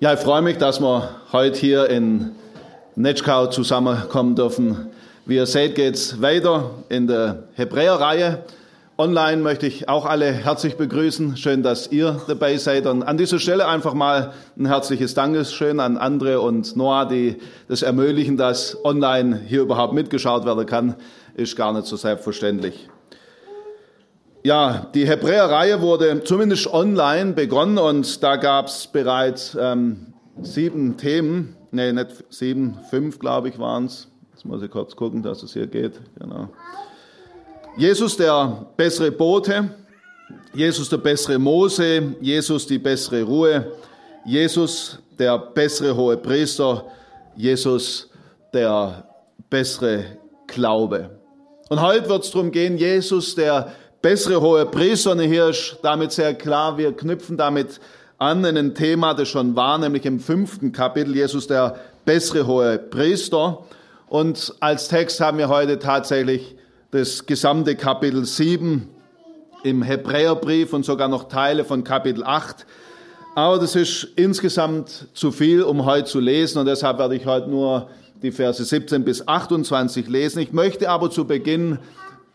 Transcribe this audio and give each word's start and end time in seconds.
Ja, 0.00 0.12
ich 0.12 0.20
freue 0.20 0.42
mich, 0.42 0.58
dass 0.58 0.80
wir 0.80 1.08
heute 1.32 1.58
hier 1.58 1.90
in 1.90 2.30
Netschkau 2.94 3.48
zusammenkommen 3.48 4.36
dürfen. 4.36 4.90
Wie 5.26 5.34
ihr 5.34 5.46
seht, 5.46 5.74
geht 5.74 5.96
es 5.96 6.22
weiter 6.22 6.70
in 6.88 7.08
der 7.08 7.48
Hebräerreihe. 7.54 8.44
Online 8.96 9.42
möchte 9.42 9.66
ich 9.66 9.88
auch 9.88 10.06
alle 10.06 10.30
herzlich 10.30 10.76
begrüßen. 10.76 11.36
Schön, 11.36 11.64
dass 11.64 11.90
ihr 11.90 12.22
dabei 12.28 12.58
seid. 12.58 12.86
Und 12.86 13.02
an 13.02 13.18
dieser 13.18 13.40
Stelle 13.40 13.66
einfach 13.66 13.92
mal 13.92 14.34
ein 14.56 14.66
herzliches 14.66 15.14
Dankeschön 15.14 15.80
an 15.80 15.96
Andre 15.96 16.40
und 16.42 16.76
Noah, 16.76 17.04
die 17.08 17.38
das 17.66 17.82
ermöglichen, 17.82 18.36
dass 18.36 18.76
online 18.84 19.40
hier 19.48 19.62
überhaupt 19.62 19.94
mitgeschaut 19.94 20.44
werden 20.44 20.64
kann. 20.64 20.94
Ist 21.34 21.56
gar 21.56 21.72
nicht 21.72 21.86
so 21.86 21.96
selbstverständlich. 21.96 22.88
Ja, 24.44 24.86
die 24.94 25.06
Hebräer-Reihe 25.06 25.80
wurde 25.80 26.22
zumindest 26.22 26.68
online 26.68 27.32
begonnen 27.32 27.76
und 27.76 28.22
da 28.22 28.36
gab 28.36 28.68
es 28.68 28.86
bereits 28.86 29.56
ähm, 29.60 30.14
sieben 30.40 30.96
Themen, 30.96 31.56
nee, 31.72 31.92
nicht 31.92 32.24
sieben, 32.30 32.78
fünf 32.88 33.18
glaube 33.18 33.48
ich 33.48 33.58
waren 33.58 33.86
es. 33.86 34.08
Jetzt 34.32 34.44
muss 34.44 34.62
ich 34.62 34.70
kurz 34.70 34.94
gucken, 34.94 35.24
dass 35.24 35.42
es 35.42 35.54
hier 35.54 35.66
geht. 35.66 36.00
Genau. 36.20 36.48
Jesus 37.76 38.16
der 38.16 38.66
bessere 38.76 39.10
Bote, 39.10 39.70
Jesus 40.54 40.88
der 40.88 40.98
bessere 40.98 41.38
Mose, 41.38 42.14
Jesus 42.20 42.64
die 42.64 42.78
bessere 42.78 43.24
Ruhe, 43.24 43.72
Jesus 44.24 45.00
der 45.18 45.36
bessere 45.38 45.96
hohe 45.96 46.16
Priester, 46.16 46.84
Jesus 47.34 48.08
der 48.52 49.04
bessere 49.50 50.04
Glaube. 50.46 51.10
Und 51.68 51.82
heute 51.82 52.08
wird 52.08 52.24
es 52.24 52.30
darum 52.30 52.52
gehen, 52.52 52.78
Jesus 52.78 53.34
der 53.34 53.72
bessere 54.02 54.40
hohe 54.40 54.66
Priester. 54.66 55.12
Und 55.12 55.20
ist 55.20 55.78
damit 55.82 56.12
sehr 56.12 56.34
klar, 56.34 56.78
wir 56.78 56.92
knüpfen 56.92 57.36
damit 57.36 57.80
an 58.18 58.44
in 58.44 58.56
ein 58.56 58.74
Thema, 58.74 59.14
das 59.14 59.28
schon 59.28 59.54
war, 59.54 59.78
nämlich 59.78 60.04
im 60.04 60.18
fünften 60.20 60.72
Kapitel, 60.72 61.14
Jesus 61.14 61.46
der 61.46 61.76
bessere 62.04 62.46
hohe 62.46 62.78
Priester. 62.78 63.64
Und 64.08 64.54
als 64.60 64.88
Text 64.88 65.20
haben 65.20 65.38
wir 65.38 65.48
heute 65.48 65.78
tatsächlich 65.78 66.56
das 66.90 67.26
gesamte 67.26 67.76
Kapitel 67.76 68.24
7 68.24 68.88
im 69.62 69.82
Hebräerbrief 69.82 70.72
und 70.72 70.84
sogar 70.84 71.08
noch 71.08 71.28
Teile 71.28 71.64
von 71.64 71.84
Kapitel 71.84 72.24
8. 72.24 72.66
Aber 73.34 73.58
das 73.58 73.76
ist 73.76 74.04
insgesamt 74.16 75.08
zu 75.12 75.30
viel, 75.30 75.62
um 75.62 75.84
heute 75.84 76.06
zu 76.06 76.18
lesen 76.18 76.58
und 76.58 76.66
deshalb 76.66 76.98
werde 76.98 77.14
ich 77.14 77.26
heute 77.26 77.48
nur 77.48 77.88
die 78.22 78.32
Verse 78.32 78.64
17 78.64 79.04
bis 79.04 79.28
28 79.28 80.08
lesen. 80.08 80.40
Ich 80.40 80.52
möchte 80.52 80.90
aber 80.90 81.10
zu 81.10 81.24
Beginn 81.24 81.78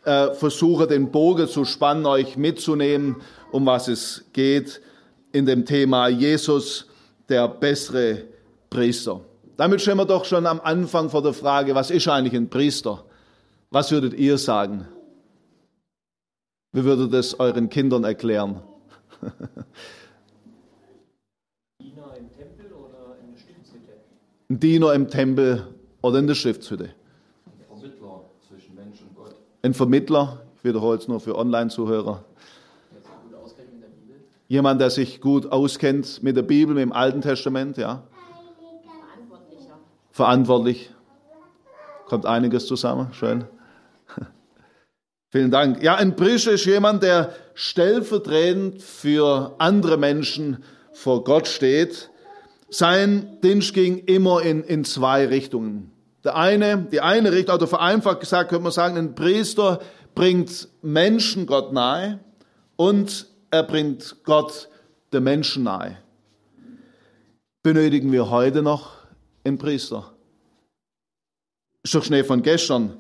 äh, 0.06 0.34
versuche 0.34 0.88
den 0.88 1.12
Bogen 1.12 1.48
zu 1.48 1.66
spannen, 1.66 2.06
euch 2.06 2.38
mitzunehmen, 2.38 3.18
um 3.52 3.66
was 3.66 3.88
es 3.88 4.26
geht 4.34 4.82
in 5.32 5.46
dem 5.46 5.66
Thema 5.66 6.08
Jesus, 6.08 6.88
der 7.30 7.48
bessere 7.48 8.24
Priester. 8.70 9.22
Damit 9.58 9.82
stehen 9.82 9.98
wir 9.98 10.06
doch 10.06 10.26
schon 10.26 10.46
am 10.46 10.60
Anfang 10.62 11.10
vor 11.10 11.22
der 11.22 11.34
Frage, 11.34 11.76
was 11.76 11.92
ist 11.92 12.08
eigentlich 12.08 12.36
ein 12.36 12.50
Priester? 12.50 13.06
Was 13.70 13.92
würdet 13.92 14.14
ihr 14.14 14.38
sagen? 14.38 14.88
Wie 16.72 16.84
würdet 16.84 17.12
ihr 17.12 17.18
das 17.18 17.40
euren 17.40 17.70
Kindern 17.70 18.04
erklären? 18.04 18.62
Diener 21.80 22.16
im 22.18 22.30
Tempel 22.32 22.72
oder 22.74 23.18
in 23.22 23.32
der 23.32 23.40
Stiftshütte? 23.40 23.94
Ein 24.50 24.60
Diener 24.60 24.94
im 24.94 25.08
Tempel 25.08 25.68
oder 26.02 26.20
in 26.20 26.28
der 26.28 26.36
Stiftshütte. 26.36 26.90
Ein 29.66 29.74
Vermittler, 29.74 30.42
ich 30.58 30.66
wiederhole 30.66 30.98
es 30.98 31.08
nur 31.08 31.22
für 31.22 31.38
Online-Zuhörer. 31.38 32.26
Jemand, 34.50 34.82
der 34.82 34.90
sich 34.90 35.22
gut 35.22 35.50
auskennt 35.54 36.22
mit 36.22 36.36
der 36.36 36.42
Bibel, 36.42 36.76
mit 36.76 36.82
dem 36.82 36.92
Alten 36.92 37.22
Testament, 37.22 37.78
ja. 37.78 38.04
Verantwortlich. 40.12 40.92
Kommt 42.08 42.26
einiges 42.26 42.68
zusammen, 42.68 43.14
schön. 43.14 43.46
Vielen 45.30 45.50
Dank. 45.50 45.82
Ja, 45.82 45.96
ein 45.96 46.18
Priester 46.18 46.52
ist 46.52 46.66
jemand, 46.66 47.02
der 47.02 47.34
stellvertretend 47.54 48.82
für 48.82 49.56
andere 49.60 49.96
Menschen 49.96 50.62
vor 50.92 51.24
Gott 51.24 51.48
steht. 51.48 52.10
Sein 52.70 53.40
Dienst 53.42 53.74
ging 53.74 54.00
immer 54.00 54.42
in, 54.42 54.62
in 54.66 54.84
zwei 54.84 55.26
Richtungen. 55.26 55.93
Der 56.24 56.36
eine, 56.36 56.88
die 56.92 57.02
eine 57.02 57.32
Richtung, 57.32 57.56
oder 57.56 57.68
vereinfacht 57.68 58.22
gesagt 58.22 58.50
könnte 58.50 58.64
man 58.64 58.72
sagen, 58.72 58.98
ein 58.98 59.16
Priester 59.16 59.80
bringt 60.16 60.70
Menschen 60.82 61.46
Gott 61.46 61.74
nahe 61.74 62.20
und 62.76 63.28
er 63.52 63.64
bringt 63.64 64.24
Gott 64.24 64.70
der 65.12 65.22
Menschen 65.22 65.64
nahe. 65.64 65.98
Benötigen 67.62 68.12
wir 68.12 68.30
heute 68.30 68.62
noch 68.62 68.92
einen 69.44 69.58
Priester? 69.58 70.14
Ist 71.84 71.94
doch 71.96 72.04
Schnee 72.04 72.24
von 72.24 72.42
gestern. 72.42 72.98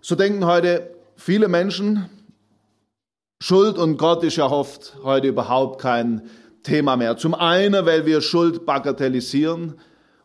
So 0.00 0.14
denken 0.14 0.46
heute 0.46 0.94
viele 1.16 1.48
Menschen, 1.48 2.08
Schuld 3.42 3.78
und 3.78 3.96
Gott 3.96 4.22
ist 4.22 4.36
ja 4.36 4.46
oft 4.46 4.96
heute 5.02 5.28
überhaupt 5.28 5.80
kein 5.80 6.28
Thema 6.62 6.96
mehr. 6.96 7.16
Zum 7.16 7.34
einen, 7.34 7.86
weil 7.86 8.06
wir 8.06 8.20
Schuld 8.20 8.66
bagatellisieren 8.66 9.78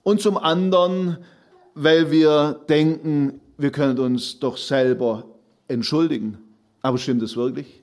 und 0.03 0.21
zum 0.21 0.37
anderen, 0.37 1.23
weil 1.75 2.09
wir 2.09 2.61
denken, 2.67 3.41
wir 3.57 3.71
können 3.71 3.99
uns 3.99 4.39
doch 4.39 4.57
selber 4.57 5.25
entschuldigen. 5.67 6.37
Aber 6.81 6.97
stimmt 6.97 7.21
es 7.21 7.35
wirklich? 7.35 7.81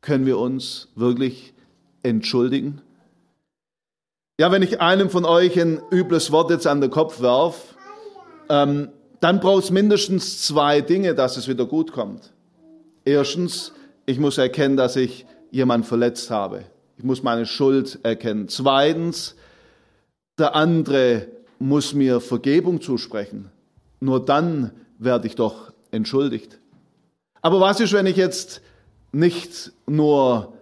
Können 0.00 0.26
wir 0.26 0.38
uns 0.38 0.88
wirklich 0.94 1.52
entschuldigen? 2.02 2.80
Ja, 4.38 4.50
wenn 4.52 4.62
ich 4.62 4.80
einem 4.80 5.10
von 5.10 5.24
euch 5.24 5.58
ein 5.60 5.80
übles 5.90 6.32
Wort 6.32 6.50
jetzt 6.50 6.66
an 6.66 6.80
den 6.80 6.90
Kopf 6.90 7.20
werf, 7.20 7.74
ähm, 8.48 8.88
dann 9.20 9.40
braucht 9.40 9.64
es 9.64 9.70
mindestens 9.70 10.42
zwei 10.42 10.80
Dinge, 10.80 11.14
dass 11.14 11.36
es 11.36 11.48
wieder 11.48 11.66
gut 11.66 11.92
kommt. 11.92 12.32
Erstens, 13.04 13.72
ich 14.04 14.18
muss 14.18 14.38
erkennen, 14.38 14.76
dass 14.76 14.96
ich 14.96 15.26
jemand 15.50 15.86
verletzt 15.86 16.30
habe. 16.30 16.64
Ich 16.98 17.04
muss 17.04 17.22
meine 17.22 17.46
Schuld 17.46 17.98
erkennen. 18.02 18.48
Zweitens, 18.48 19.36
der 20.38 20.54
andere 20.54 21.28
muss 21.58 21.94
mir 21.94 22.20
Vergebung 22.20 22.80
zusprechen. 22.80 23.50
Nur 24.00 24.24
dann 24.24 24.72
werde 24.98 25.26
ich 25.26 25.34
doch 25.34 25.72
entschuldigt. 25.90 26.58
Aber 27.42 27.60
was 27.60 27.80
ist, 27.80 27.92
wenn 27.92 28.06
ich 28.06 28.16
jetzt 28.16 28.60
nicht 29.12 29.72
nur 29.86 30.52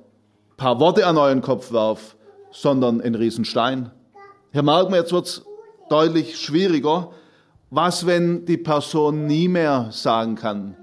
ein 0.52 0.56
paar 0.56 0.80
Worte 0.80 1.06
an 1.06 1.16
euren 1.16 1.40
Kopf 1.40 1.72
werfe, 1.72 2.16
sondern 2.52 3.00
einen 3.00 3.14
Riesenstein? 3.14 3.90
Hier 4.52 4.62
merken 4.62 4.92
wir, 4.92 5.00
jetzt 5.00 5.12
wird 5.12 5.26
es 5.26 5.42
deutlich 5.88 6.38
schwieriger. 6.38 7.10
Was, 7.70 8.06
wenn 8.06 8.44
die 8.44 8.56
Person 8.56 9.26
nie 9.26 9.48
mehr 9.48 9.88
sagen 9.90 10.36
kann, 10.36 10.76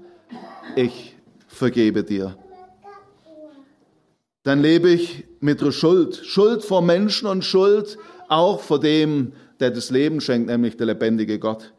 ich 0.76 1.16
vergebe 1.46 2.04
dir? 2.04 2.36
Dann 4.42 4.60
lebe 4.60 4.90
ich 4.90 5.24
mit 5.40 5.60
der 5.60 5.70
Schuld. 5.70 6.16
Schuld 6.16 6.64
vor 6.64 6.82
Menschen 6.82 7.28
und 7.28 7.44
Schuld 7.44 7.96
auch 8.28 8.60
vor 8.60 8.80
dem, 8.80 9.32
der 9.62 9.70
das 9.70 9.90
Leben 9.90 10.20
schenkt, 10.20 10.48
nämlich 10.48 10.76
der 10.76 10.88
lebendige 10.88 11.38
Gott. 11.38 11.72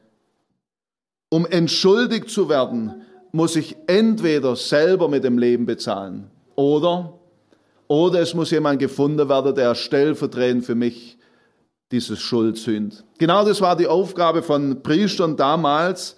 Um 1.29 1.45
entschuldigt 1.45 2.29
zu 2.29 2.47
werden, 2.47 3.03
muss 3.31 3.55
ich 3.55 3.75
entweder 3.87 4.55
selber 4.55 5.09
mit 5.09 5.23
dem 5.23 5.37
Leben 5.37 5.65
bezahlen 5.65 6.31
oder, 6.55 7.19
oder 7.87 8.21
es 8.21 8.33
muss 8.33 8.51
jemand 8.51 8.79
gefunden 8.79 9.27
werden, 9.27 9.53
der 9.53 9.75
stellvertretend 9.75 10.65
für 10.65 10.75
mich 10.75 11.17
dieses 11.91 12.21
Schuld 12.21 12.57
sühnt. 12.57 13.03
Genau 13.17 13.43
das 13.43 13.59
war 13.59 13.75
die 13.75 13.87
Aufgabe 13.87 14.43
von 14.43 14.81
Priestern 14.81 15.35
damals. 15.35 16.15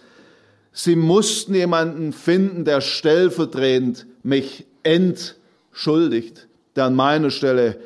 Sie 0.71 0.95
mussten 0.95 1.55
jemanden 1.55 2.13
finden, 2.13 2.63
der 2.63 2.81
stellvertretend 2.81 4.05
mich 4.21 4.67
entschuldigt, 4.83 6.47
der 6.75 6.85
an 6.85 6.95
meiner 6.95 7.31
Stelle 7.31 7.79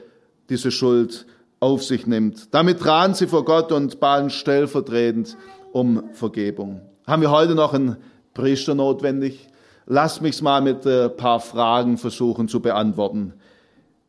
diese 0.50 0.72
Schuld 0.72 1.26
auf 1.60 1.84
sich 1.84 2.08
nimmt. 2.08 2.54
Damit 2.54 2.80
traten 2.80 3.14
sie 3.14 3.28
vor 3.28 3.46
Gott 3.46 3.72
und 3.72 4.00
baten 4.00 4.30
stellvertretend 4.30 5.38
um 5.72 6.04
Vergebung. 6.14 6.82
Haben 7.06 7.22
wir 7.22 7.32
heute 7.32 7.56
noch 7.56 7.74
einen 7.74 7.98
Priester 8.34 8.76
notwendig? 8.76 9.48
Lass 9.86 10.22
mich's 10.22 10.42
mal 10.42 10.62
mit 10.62 10.86
ein 10.86 11.16
paar 11.18 11.40
Fragen 11.40 11.98
versuchen 11.98 12.48
zu 12.48 12.60
beantworten. 12.60 13.34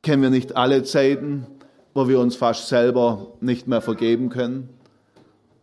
Kennen 0.02 0.22
wir 0.22 0.30
nicht 0.30 0.56
alle 0.56 0.82
Zeiten, 0.82 1.46
wo 1.94 2.08
wir 2.08 2.20
uns 2.20 2.36
fast 2.36 2.68
selber 2.68 3.28
nicht 3.40 3.66
mehr 3.66 3.80
vergeben 3.80 4.28
können? 4.28 4.68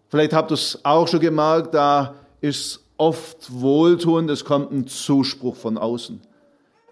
Vielleicht 0.09 0.33
habt 0.33 0.51
ihr 0.51 0.55
es 0.55 0.79
auch 0.83 1.07
schon 1.07 1.19
gemerkt, 1.19 1.73
da 1.73 2.15
ist 2.41 2.83
oft 2.97 3.51
wohltuend, 3.51 4.29
es 4.29 4.45
kommt 4.45 4.71
ein 4.71 4.87
Zuspruch 4.87 5.55
von 5.55 5.77
außen. 5.77 6.21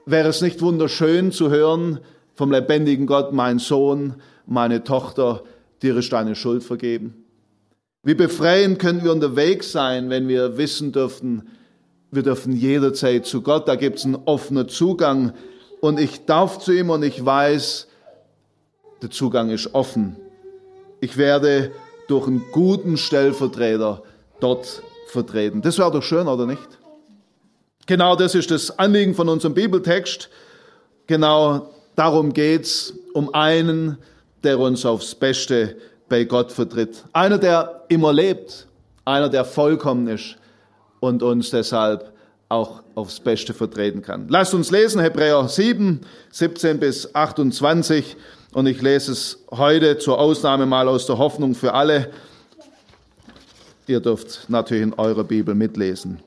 Wäre 0.06 0.30
es 0.30 0.42
nicht 0.42 0.62
wunderschön 0.62 1.32
zu 1.32 1.50
hören 1.50 2.00
vom 2.36 2.52
lebendigen 2.52 3.08
Gott, 3.08 3.34
mein 3.34 3.60
Sohn, 3.60 4.16
meine 4.46 4.84
Tochter, 4.84 5.44
dir 5.82 5.98
ist 5.98 6.12
deine 6.12 6.36
Schuld 6.36 6.64
vergeben. 6.64 7.26
Wie 8.04 8.14
befreiend 8.14 8.80
können 8.80 9.04
wir 9.04 9.12
unterwegs 9.12 9.72
sein, 9.72 10.10
wenn 10.10 10.28
wir 10.28 10.58
wissen 10.58 10.92
dürfen, 10.92 11.50
wir 12.12 12.24
dürfen 12.24 12.56
jederzeit 12.56 13.26
zu 13.26 13.42
Gott, 13.42 13.68
da 13.68 13.76
gibt 13.76 13.98
es 13.98 14.06
einen 14.06 14.16
offenen 14.26 14.70
Zugang 14.70 15.34
und 15.82 16.00
ich 16.00 16.26
darf 16.26 16.60
zu 16.60 16.72
ihm 16.72 16.90
und 16.90 17.04
ich 17.04 17.24
weiß, 17.24 17.88
der 19.02 19.10
Zugang 19.10 19.50
ist 19.50 19.74
offen. 19.74 20.16
Ich 21.02 21.18
werde 21.18 21.72
durch 22.08 22.28
einen 22.28 22.44
guten 22.52 22.98
Stellvertreter 22.98 24.04
dort 24.40 24.84
vertreten. 25.08 25.62
Das 25.62 25.78
wäre 25.78 25.92
doch 25.92 26.04
schön, 26.04 26.28
oder 26.28 26.46
nicht? 26.46 26.68
Genau 27.88 28.16
das 28.16 28.36
ist 28.36 28.52
das 28.52 28.78
Anliegen 28.80 29.14
von 29.14 29.30
unserem 29.30 29.54
Bibeltext. 29.54 30.30
Genau 31.08 31.70
darum 31.96 32.34
geht's, 32.34 32.94
um 33.14 33.34
einen, 33.34 33.98
der 34.46 34.60
uns 34.60 34.86
aufs 34.86 35.16
Beste 35.16 35.76
bei 36.08 36.24
Gott 36.24 36.52
vertritt. 36.52 37.04
Einer, 37.12 37.38
der 37.38 37.84
immer 37.90 38.14
lebt, 38.14 38.68
einer, 39.04 39.28
der 39.28 39.44
vollkommen 39.44 40.08
ist 40.08 40.38
und 41.00 41.24
uns 41.24 41.50
deshalb 41.50 42.14
auch 42.48 42.84
aufs 42.94 43.20
Beste 43.20 43.54
vertreten 43.54 44.02
kann. 44.02 44.28
Lasst 44.30 44.54
uns 44.54 44.72
lesen, 44.72 45.02
Hebräer 45.02 45.48
7, 45.48 46.02
17 46.32 46.80
bis 46.80 47.14
28. 47.14 48.16
Und 48.54 48.68
ich 48.68 48.82
lese 48.82 49.12
es 49.12 49.44
heute 49.52 49.98
zur 49.98 50.20
Ausnahme 50.20 50.66
mal 50.66 50.88
aus 50.88 51.06
der 51.06 51.18
Hoffnung 51.18 51.56
für 51.56 51.74
alle. 51.74 52.12
Ihr 53.88 54.00
dürft 54.00 54.50
natürlich 54.50 54.84
in 54.84 54.94
eurer 54.94 55.24
Bibel 55.24 55.54
mitlesen. 55.54 56.20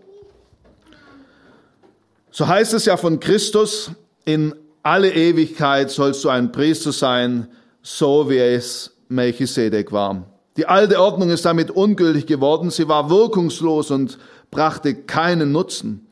So 2.31 2.47
heißt 2.47 2.75
es 2.75 2.85
ja 2.85 2.97
von 2.97 3.19
Christus, 3.19 3.91
in 4.25 4.55
alle 4.83 5.13
Ewigkeit 5.13 5.91
sollst 5.91 6.23
du 6.25 6.29
ein 6.29 6.53
Priester 6.53 6.93
sein, 6.93 7.49
so 7.89 8.29
wie 8.29 8.37
es 8.37 8.93
Melchisedek 9.09 9.93
war. 9.93 10.27
Die 10.59 10.67
alte 10.67 11.01
Ordnung 11.01 11.31
ist 11.31 11.47
damit 11.47 11.71
ungültig 11.71 12.27
geworden, 12.27 12.71
sie 12.71 12.87
war 12.87 13.09
wirkungslos 13.09 13.91
und 13.91 14.19
brachte 14.51 14.95
keinen 14.95 15.53
Nutzen. 15.53 16.07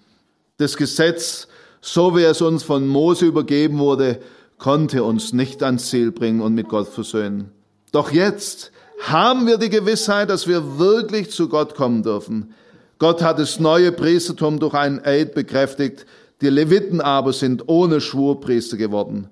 Das 0.56 0.78
Gesetz, 0.78 1.48
so 1.82 2.16
wie 2.16 2.22
es 2.22 2.40
uns 2.40 2.62
von 2.62 2.86
Mose 2.86 3.26
übergeben 3.26 3.78
wurde, 3.78 4.20
konnte 4.56 5.04
uns 5.04 5.34
nicht 5.34 5.62
ans 5.62 5.90
Ziel 5.90 6.12
bringen 6.12 6.40
und 6.40 6.54
mit 6.54 6.68
Gott 6.68 6.88
versöhnen. 6.88 7.52
Doch 7.92 8.10
jetzt 8.10 8.72
haben 9.02 9.46
wir 9.46 9.58
die 9.58 9.68
Gewissheit, 9.68 10.30
dass 10.30 10.48
wir 10.48 10.78
wirklich 10.78 11.30
zu 11.30 11.50
Gott 11.50 11.74
kommen 11.74 12.02
dürfen. 12.02 12.54
Gott 12.98 13.20
hat 13.20 13.38
das 13.38 13.60
neue 13.60 13.92
Priestertum 13.92 14.60
durch 14.60 14.72
einen 14.72 15.04
Eid 15.04 15.34
bekräftigt, 15.34 16.06
die 16.40 16.48
Leviten 16.48 17.02
aber 17.02 17.34
sind 17.34 17.64
ohne 17.68 18.00
Schwur 18.00 18.40
Priester 18.40 18.78
geworden. 18.78 19.28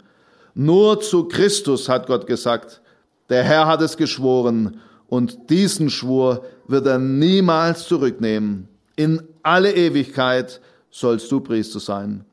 Nur 0.54 1.00
zu 1.00 1.24
Christus 1.24 1.88
hat 1.88 2.06
Gott 2.06 2.26
gesagt, 2.26 2.80
der 3.28 3.42
Herr 3.42 3.66
hat 3.66 3.80
es 3.80 3.96
geschworen 3.96 4.80
und 5.08 5.50
diesen 5.50 5.90
Schwur 5.90 6.44
wird 6.68 6.86
er 6.86 6.98
niemals 6.98 7.86
zurücknehmen. 7.86 8.68
In 8.96 9.22
alle 9.42 9.74
Ewigkeit 9.74 10.60
sollst 10.90 11.30
du 11.32 11.40
Priester 11.40 11.80
sein. 11.80 12.24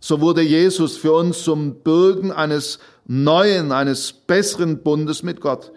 So 0.00 0.20
wurde 0.20 0.42
Jesus 0.42 0.96
für 0.96 1.12
uns 1.12 1.42
zum 1.42 1.76
Bürgen 1.76 2.32
eines 2.32 2.78
neuen, 3.06 3.72
eines 3.72 4.12
besseren 4.12 4.82
Bundes 4.82 5.22
mit 5.22 5.40
Gott. 5.40 5.72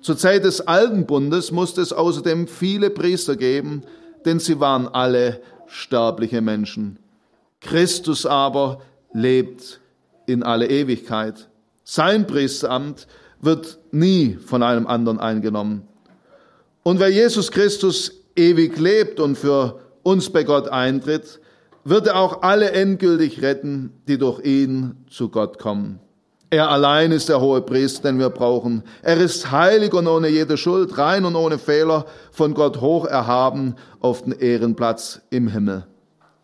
Zur 0.00 0.16
Zeit 0.16 0.44
des 0.44 0.60
alten 0.60 1.06
Bundes 1.06 1.52
musste 1.52 1.80
es 1.80 1.92
außerdem 1.92 2.48
viele 2.48 2.90
Priester 2.90 3.36
geben, 3.36 3.82
denn 4.24 4.40
sie 4.40 4.60
waren 4.60 4.88
alle 4.88 5.40
sterbliche 5.66 6.40
Menschen. 6.40 6.98
Christus 7.60 8.26
aber 8.26 8.80
lebt 9.12 9.80
in 10.28 10.42
alle 10.42 10.68
Ewigkeit. 10.68 11.48
Sein 11.84 12.26
Priesteramt 12.26 13.06
wird 13.40 13.78
nie 13.92 14.36
von 14.44 14.62
einem 14.62 14.86
anderen 14.86 15.18
eingenommen. 15.18 15.88
Und 16.82 17.00
wer 17.00 17.08
Jesus 17.08 17.50
Christus 17.50 18.12
ewig 18.36 18.78
lebt 18.78 19.20
und 19.20 19.36
für 19.36 19.80
uns 20.02 20.30
bei 20.30 20.44
Gott 20.44 20.68
eintritt, 20.68 21.40
wird 21.84 22.06
er 22.06 22.16
auch 22.16 22.42
alle 22.42 22.72
endgültig 22.72 23.42
retten, 23.42 23.92
die 24.06 24.18
durch 24.18 24.44
ihn 24.44 24.96
zu 25.10 25.28
Gott 25.30 25.58
kommen. 25.58 26.00
Er 26.50 26.70
allein 26.70 27.12
ist 27.12 27.28
der 27.28 27.40
hohe 27.40 27.60
Priester, 27.60 28.08
den 28.08 28.18
wir 28.18 28.30
brauchen. 28.30 28.82
Er 29.02 29.18
ist 29.18 29.50
heilig 29.50 29.92
und 29.92 30.06
ohne 30.06 30.28
jede 30.28 30.56
Schuld, 30.56 30.96
rein 30.96 31.26
und 31.26 31.36
ohne 31.36 31.58
Fehler, 31.58 32.06
von 32.32 32.54
Gott 32.54 32.80
hoch 32.80 33.04
erhaben 33.04 33.76
auf 34.00 34.22
den 34.22 34.32
Ehrenplatz 34.32 35.20
im 35.28 35.48
Himmel. 35.48 35.86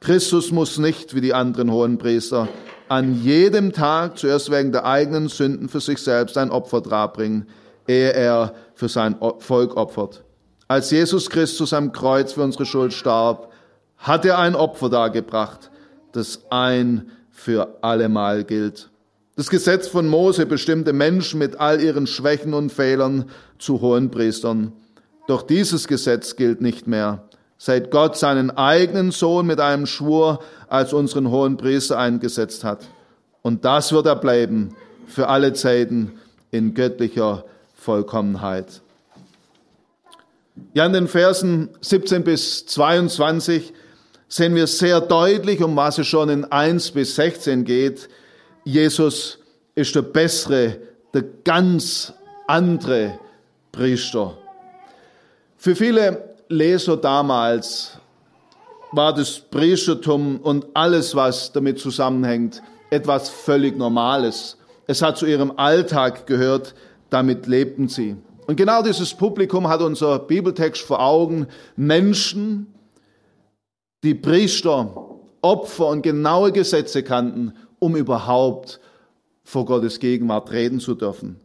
Christus 0.00 0.52
muss 0.52 0.78
nicht 0.78 1.14
wie 1.14 1.22
die 1.22 1.32
anderen 1.32 1.72
hohen 1.72 1.96
Priester 1.96 2.48
an 2.88 3.22
jedem 3.22 3.72
Tag 3.72 4.18
zuerst 4.18 4.50
wegen 4.50 4.72
der 4.72 4.84
eigenen 4.84 5.28
Sünden 5.28 5.68
für 5.68 5.80
sich 5.80 5.98
selbst 5.98 6.36
ein 6.36 6.50
Opfer 6.50 6.80
darbringen, 6.80 7.46
ehe 7.86 8.12
er 8.12 8.54
für 8.74 8.88
sein 8.88 9.16
Volk 9.38 9.76
opfert. 9.76 10.24
Als 10.68 10.90
Jesus 10.90 11.30
Christus 11.30 11.72
am 11.72 11.92
Kreuz 11.92 12.32
für 12.32 12.42
unsere 12.42 12.66
Schuld 12.66 12.92
starb, 12.92 13.52
hat 13.98 14.24
er 14.24 14.38
ein 14.38 14.54
Opfer 14.54 14.88
dargebracht, 14.88 15.70
das 16.12 16.40
ein 16.50 17.10
für 17.30 17.78
allemal 17.82 18.44
gilt. 18.44 18.90
Das 19.36 19.50
Gesetz 19.50 19.88
von 19.88 20.06
Mose 20.06 20.46
bestimmte 20.46 20.92
Menschen 20.92 21.38
mit 21.38 21.58
all 21.58 21.80
ihren 21.80 22.06
Schwächen 22.06 22.54
und 22.54 22.70
Fehlern 22.70 23.26
zu 23.58 23.80
hohen 23.80 24.10
Priestern. 24.10 24.72
Doch 25.26 25.42
dieses 25.42 25.88
Gesetz 25.88 26.36
gilt 26.36 26.60
nicht 26.60 26.86
mehr 26.86 27.28
seit 27.58 27.90
Gott 27.90 28.16
seinen 28.16 28.50
eigenen 28.50 29.10
Sohn 29.10 29.46
mit 29.46 29.60
einem 29.60 29.86
Schwur 29.86 30.40
als 30.68 30.92
unseren 30.92 31.30
hohen 31.30 31.56
Priester 31.56 31.98
eingesetzt 31.98 32.64
hat. 32.64 32.86
Und 33.42 33.64
das 33.64 33.92
wird 33.92 34.06
er 34.06 34.16
bleiben 34.16 34.74
für 35.06 35.28
alle 35.28 35.52
Zeiten 35.52 36.18
in 36.50 36.74
göttlicher 36.74 37.44
Vollkommenheit. 37.74 38.80
Ja, 40.72 40.86
in 40.86 40.92
den 40.92 41.08
Versen 41.08 41.68
17 41.80 42.24
bis 42.24 42.66
22 42.66 43.72
sehen 44.28 44.54
wir 44.54 44.66
sehr 44.66 45.00
deutlich, 45.00 45.62
um 45.62 45.76
was 45.76 45.98
es 45.98 46.06
schon 46.06 46.28
in 46.28 46.44
1 46.44 46.92
bis 46.92 47.16
16 47.16 47.64
geht. 47.64 48.08
Jesus 48.64 49.38
ist 49.74 49.94
der 49.94 50.02
bessere, 50.02 50.78
der 51.12 51.24
ganz 51.44 52.12
andere 52.46 53.18
Priester. 53.72 54.36
Für 55.56 55.74
viele 55.74 56.33
Leser 56.48 56.96
damals 56.96 57.98
war 58.92 59.12
das 59.14 59.40
Priestertum 59.40 60.40
und 60.40 60.66
alles, 60.74 61.14
was 61.14 61.52
damit 61.52 61.78
zusammenhängt, 61.78 62.62
etwas 62.90 63.28
völlig 63.28 63.76
Normales. 63.76 64.56
Es 64.86 65.02
hat 65.02 65.18
zu 65.18 65.26
ihrem 65.26 65.52
Alltag 65.56 66.26
gehört, 66.26 66.74
damit 67.10 67.46
lebten 67.46 67.88
sie. 67.88 68.16
Und 68.46 68.56
genau 68.56 68.82
dieses 68.82 69.14
Publikum 69.14 69.68
hat 69.68 69.80
unser 69.80 70.18
Bibeltext 70.18 70.82
vor 70.82 71.00
Augen. 71.00 71.46
Menschen, 71.76 72.72
die 74.02 74.14
Priester, 74.14 75.18
Opfer 75.40 75.88
und 75.88 76.02
genaue 76.02 76.52
Gesetze 76.52 77.02
kannten, 77.02 77.54
um 77.78 77.96
überhaupt 77.96 78.80
vor 79.42 79.64
Gottes 79.64 79.98
Gegenwart 79.98 80.52
reden 80.52 80.80
zu 80.80 80.94
dürfen. 80.94 81.40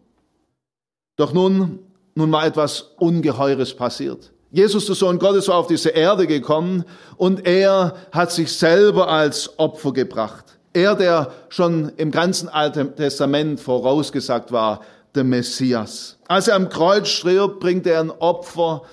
Doch 1.15 1.33
nun, 1.33 1.79
nun 2.15 2.31
war 2.31 2.45
etwas 2.45 2.81
Ungeheures 2.97 3.73
passiert. 3.73 4.31
Jesus, 4.51 4.87
der 4.87 4.95
Sohn 4.95 5.19
Gottes, 5.19 5.47
war 5.47 5.57
auf 5.57 5.67
diese 5.67 5.89
Erde 5.89 6.25
gekommen 6.25 6.83
und 7.17 7.45
er 7.45 7.95
hat 8.11 8.31
sich 8.31 8.51
selber 8.51 9.07
als 9.07 9.59
Opfer 9.59 9.93
gebracht. 9.93 10.45
Er, 10.73 10.95
der 10.95 11.31
schon 11.49 11.91
im 11.97 12.11
ganzen 12.11 12.49
Alten 12.49 12.95
Testament 12.95 13.59
vorausgesagt 13.59 14.51
war, 14.51 14.81
der 15.13 15.23
Messias. 15.23 16.17
Als 16.27 16.47
er 16.47 16.55
am 16.55 16.69
Kreuz 16.69 17.07
stirbt, 17.09 17.59
bringt 17.59 17.85
er 17.85 17.99
ein 17.99 18.11
Opfer, 18.11 18.83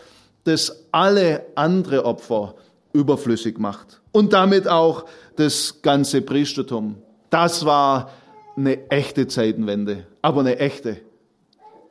das 0.45 0.85
alle 0.93 1.47
andere 1.55 2.05
Opfer 2.05 2.55
überflüssig 2.93 3.59
macht. 3.59 4.01
Und 4.13 4.33
damit 4.33 4.69
auch 4.69 5.05
das 5.37 5.81
ganze 5.83 6.23
Priestertum. 6.23 6.97
Das 7.31 7.65
war 7.65 8.11
eine 8.57 8.91
echte 8.91 9.27
Zeitenwende, 9.27 10.07
aber 10.23 10.41
eine 10.41 10.59
echte. 10.59 10.99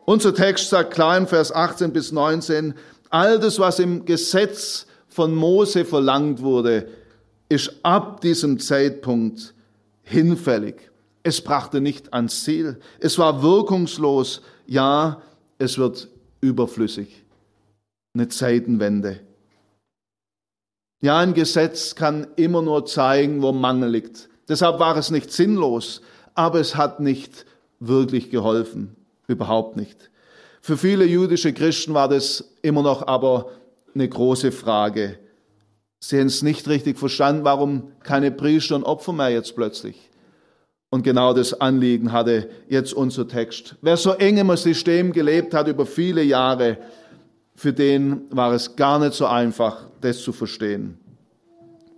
Unser 0.05 0.33
Text 0.33 0.69
sagt 0.69 0.93
klar 0.93 1.17
in 1.17 1.27
Vers 1.27 1.51
18 1.51 1.91
bis 1.91 2.11
19, 2.11 2.75
all 3.09 3.39
das, 3.39 3.59
was 3.59 3.79
im 3.79 4.05
Gesetz 4.05 4.87
von 5.07 5.33
Mose 5.33 5.85
verlangt 5.85 6.41
wurde, 6.41 6.87
ist 7.49 7.71
ab 7.83 8.21
diesem 8.21 8.59
Zeitpunkt 8.59 9.53
hinfällig. 10.03 10.75
Es 11.23 11.41
brachte 11.41 11.81
nicht 11.81 12.13
ans 12.13 12.43
Ziel. 12.43 12.79
Es 12.99 13.17
war 13.17 13.41
wirkungslos. 13.41 14.41
Ja, 14.67 15.21
es 15.57 15.77
wird 15.77 16.07
überflüssig. 16.41 17.23
Eine 18.13 18.27
Zeitenwende. 18.27 19.21
Ja, 21.01 21.19
ein 21.19 21.33
Gesetz 21.33 21.95
kann 21.95 22.27
immer 22.35 22.61
nur 22.61 22.85
zeigen, 22.85 23.41
wo 23.41 23.51
Mangel 23.51 23.89
liegt. 23.89 24.29
Deshalb 24.47 24.79
war 24.79 24.97
es 24.97 25.11
nicht 25.11 25.31
sinnlos, 25.31 26.01
aber 26.33 26.59
es 26.59 26.75
hat 26.75 26.99
nicht 26.99 27.45
wirklich 27.79 28.29
geholfen. 28.29 28.95
Überhaupt 29.27 29.75
nicht. 29.75 30.09
Für 30.65 30.77
viele 30.77 31.05
jüdische 31.05 31.53
Christen 31.53 31.93
war 31.93 32.09
das 32.09 32.55
immer 32.63 32.81
noch 32.81 33.05
aber 33.05 33.51
eine 33.93 34.09
große 34.09 34.51
Frage. 34.51 35.19
Sie 35.99 36.19
haben 36.19 36.25
es 36.25 36.41
nicht 36.41 36.67
richtig 36.67 36.97
verstanden, 36.97 37.43
warum 37.43 37.91
keine 38.01 38.31
Priester 38.31 38.75
und 38.75 38.83
Opfer 38.83 39.13
mehr 39.13 39.29
jetzt 39.29 39.55
plötzlich. 39.55 40.09
Und 40.89 41.03
genau 41.03 41.35
das 41.35 41.61
Anliegen 41.61 42.11
hatte 42.11 42.49
jetzt 42.67 42.95
unser 42.95 43.27
Text. 43.27 43.75
Wer 43.83 43.95
so 43.95 44.13
eng 44.13 44.37
im 44.37 44.57
System 44.57 45.11
gelebt 45.11 45.53
hat 45.53 45.67
über 45.67 45.85
viele 45.85 46.23
Jahre, 46.23 46.79
für 47.53 47.71
den 47.71 48.21
war 48.31 48.51
es 48.51 48.75
gar 48.75 48.97
nicht 48.97 49.13
so 49.13 49.27
einfach, 49.27 49.83
das 50.01 50.23
zu 50.23 50.33
verstehen. 50.33 50.97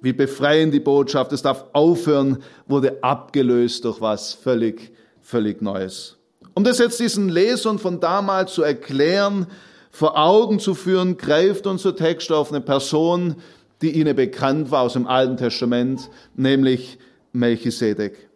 Wie 0.01 0.11
befreiend 0.11 0.73
die 0.73 0.81
Botschaft, 0.81 1.31
es 1.31 1.41
darf 1.41 1.63
aufhören, 1.71 2.43
wurde 2.67 3.01
abgelöst 3.01 3.85
durch 3.85 4.01
was 4.01 4.33
völlig, 4.33 4.91
völlig 5.21 5.61
Neues. 5.61 6.16
Um 6.57 6.63
das 6.63 6.79
jetzt 6.79 6.99
diesen 6.99 7.29
Lesern 7.29 7.77
von 7.77 7.99
damals 7.99 8.55
zu 8.55 8.63
erklären, 8.63 9.45
vor 9.91 10.17
Augen 10.17 10.59
zu 10.59 10.73
führen, 10.73 11.15
greift 11.15 11.67
unser 11.67 11.95
Text 11.95 12.31
auf 12.31 12.51
eine 12.51 12.61
Person, 12.61 13.35
die 13.83 13.91
ihnen 13.91 14.15
bekannt 14.15 14.71
war 14.71 14.81
aus 14.81 14.93
dem 14.93 15.05
Alten 15.05 15.37
Testament, 15.37 16.09
nämlich 16.35 16.97
Melchisedek. 17.31 18.27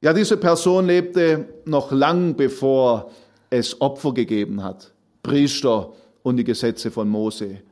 Ja, 0.00 0.12
diese 0.12 0.36
Person 0.36 0.86
lebte 0.86 1.48
noch 1.64 1.90
lang 1.90 2.36
bevor 2.36 3.10
es 3.50 3.80
Opfer 3.80 4.14
gegeben 4.14 4.62
hat, 4.62 4.92
Priester 5.24 5.92
und 6.22 6.36
die 6.36 6.44
Gesetze 6.44 6.92
von 6.92 7.08
Mose. 7.08 7.62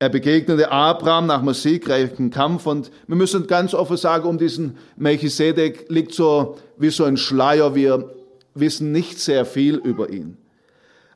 Er 0.00 0.10
begegnete 0.10 0.70
Abraham 0.70 1.28
nach 1.28 1.40
einem 1.40 1.54
siegreichen 1.54 2.28
Kampf 2.28 2.66
und 2.66 2.90
wir 3.06 3.16
müssen 3.16 3.46
ganz 3.46 3.72
offen 3.72 3.96
sagen, 3.96 4.28
um 4.28 4.36
diesen 4.36 4.76
Melchisedek 4.96 5.86
liegt 5.88 6.12
so 6.12 6.58
wie 6.76 6.90
so 6.90 7.04
ein 7.04 7.16
Schleier. 7.16 7.74
Wir 7.74 8.19
wissen 8.60 8.92
nicht 8.92 9.18
sehr 9.18 9.44
viel 9.44 9.76
über 9.76 10.10
ihn. 10.10 10.36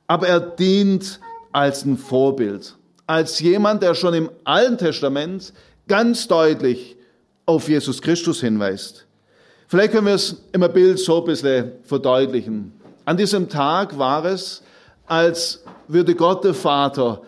Aber 0.07 0.29
er 0.29 0.41
dient 0.41 1.21
als 1.53 1.85
ein 1.85 1.97
Vorbild, 1.97 2.75
als 3.07 3.41
jemand, 3.41 3.83
der 3.83 3.95
schon 3.95 4.15
im 4.15 4.31
Alten 4.45 4.79
Testament 4.79 5.53
ganz 5.87 6.27
deutlich 6.27 6.97
auf 7.47 7.69
Jesus 7.69 8.03
Christus 8.03 8.41
hinweist. 8.41 9.07
Vielleicht 9.69 9.93
können 9.93 10.07
wir 10.07 10.15
es 10.15 10.43
im 10.53 10.61
Bild 10.73 10.99
so 10.99 11.21
ein 11.21 11.25
bisschen 11.25 11.73
verdeutlichen. 11.83 12.73
An 13.05 13.17
diesem 13.17 13.49
Tag 13.49 13.99
war 13.99 14.25
es, 14.25 14.63
als 15.07 15.63
würde 15.89 16.15
Gott 16.15 16.45
der 16.45 16.55
Vater 16.55 17.23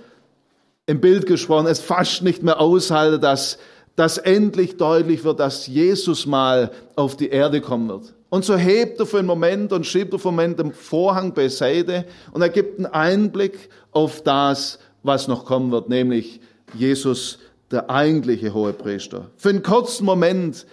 im 0.86 1.00
Bild 1.00 1.26
gesprochen, 1.26 1.66
es 1.66 1.80
fast 1.80 2.22
nicht 2.22 2.42
mehr 2.42 2.60
aushalten, 2.60 3.20
dass, 3.20 3.58
dass 3.96 4.18
endlich 4.18 4.76
deutlich 4.76 5.24
wird, 5.24 5.40
dass 5.40 5.66
Jesus 5.66 6.26
mal 6.26 6.70
auf 6.94 7.16
die 7.16 7.28
Erde 7.28 7.60
kommen 7.60 7.88
wird. 7.88 8.14
Und 8.28 8.44
so 8.44 8.56
hebt 8.56 8.98
er 8.98 9.06
für 9.06 9.18
einen 9.18 9.26
Moment 9.26 9.72
und 9.72 9.86
schiebt 9.86 10.12
er 10.12 10.18
für 10.18 10.28
einen 10.28 10.36
Moment 10.36 10.58
den 10.58 10.72
Vorhang 10.72 11.32
beiseite 11.32 12.04
und 12.32 12.42
er 12.42 12.48
gibt 12.48 12.78
einen 12.78 12.86
Einblick 12.86 13.68
auf 13.92 14.22
das, 14.22 14.78
was 15.02 15.28
noch 15.28 15.44
kommen 15.44 15.70
wird, 15.70 15.88
nämlich 15.88 16.40
Jesus, 16.74 17.38
der 17.70 17.90
eigentliche 17.90 18.52
Hohepriester. 18.54 19.30
Für 19.36 19.50
einen 19.50 19.62
kurzen 19.62 20.04
Moment 20.04 20.66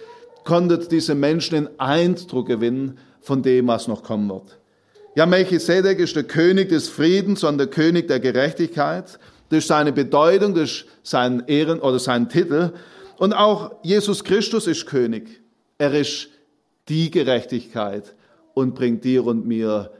konnten 0.44 0.86
diese 0.90 1.14
Menschen 1.14 1.56
einen 1.56 1.80
Eindruck 1.80 2.46
gewinnen 2.46 2.98
von 3.20 3.42
dem, 3.42 3.68
was 3.68 3.88
noch 3.88 4.02
kommen 4.02 4.28
wird. 4.28 4.58
Ja, 5.16 5.26
Melchisedek 5.26 6.00
ist 6.00 6.16
der 6.16 6.24
König 6.24 6.68
des 6.70 6.88
Friedens 6.88 7.44
und 7.44 7.58
der 7.58 7.68
König 7.68 8.08
der 8.08 8.20
Gerechtigkeit 8.20 9.18
durch 9.48 9.66
seine 9.66 9.92
Bedeutung, 9.92 10.54
durch 10.54 10.86
seinen 11.02 11.46
Ehren 11.46 11.80
oder 11.80 11.98
seinen 12.00 12.28
Titel. 12.28 12.72
Und 13.16 13.32
auch 13.32 13.76
Jesus 13.82 14.24
Christus 14.24 14.66
ist 14.66 14.86
König. 14.86 15.40
Er 15.78 15.94
ist 15.94 16.30
die 16.88 17.10
Gerechtigkeit 17.10 18.14
und 18.54 18.74
bringt 18.74 19.04
dir 19.04 19.24
und 19.26 19.46
mir 19.46 19.90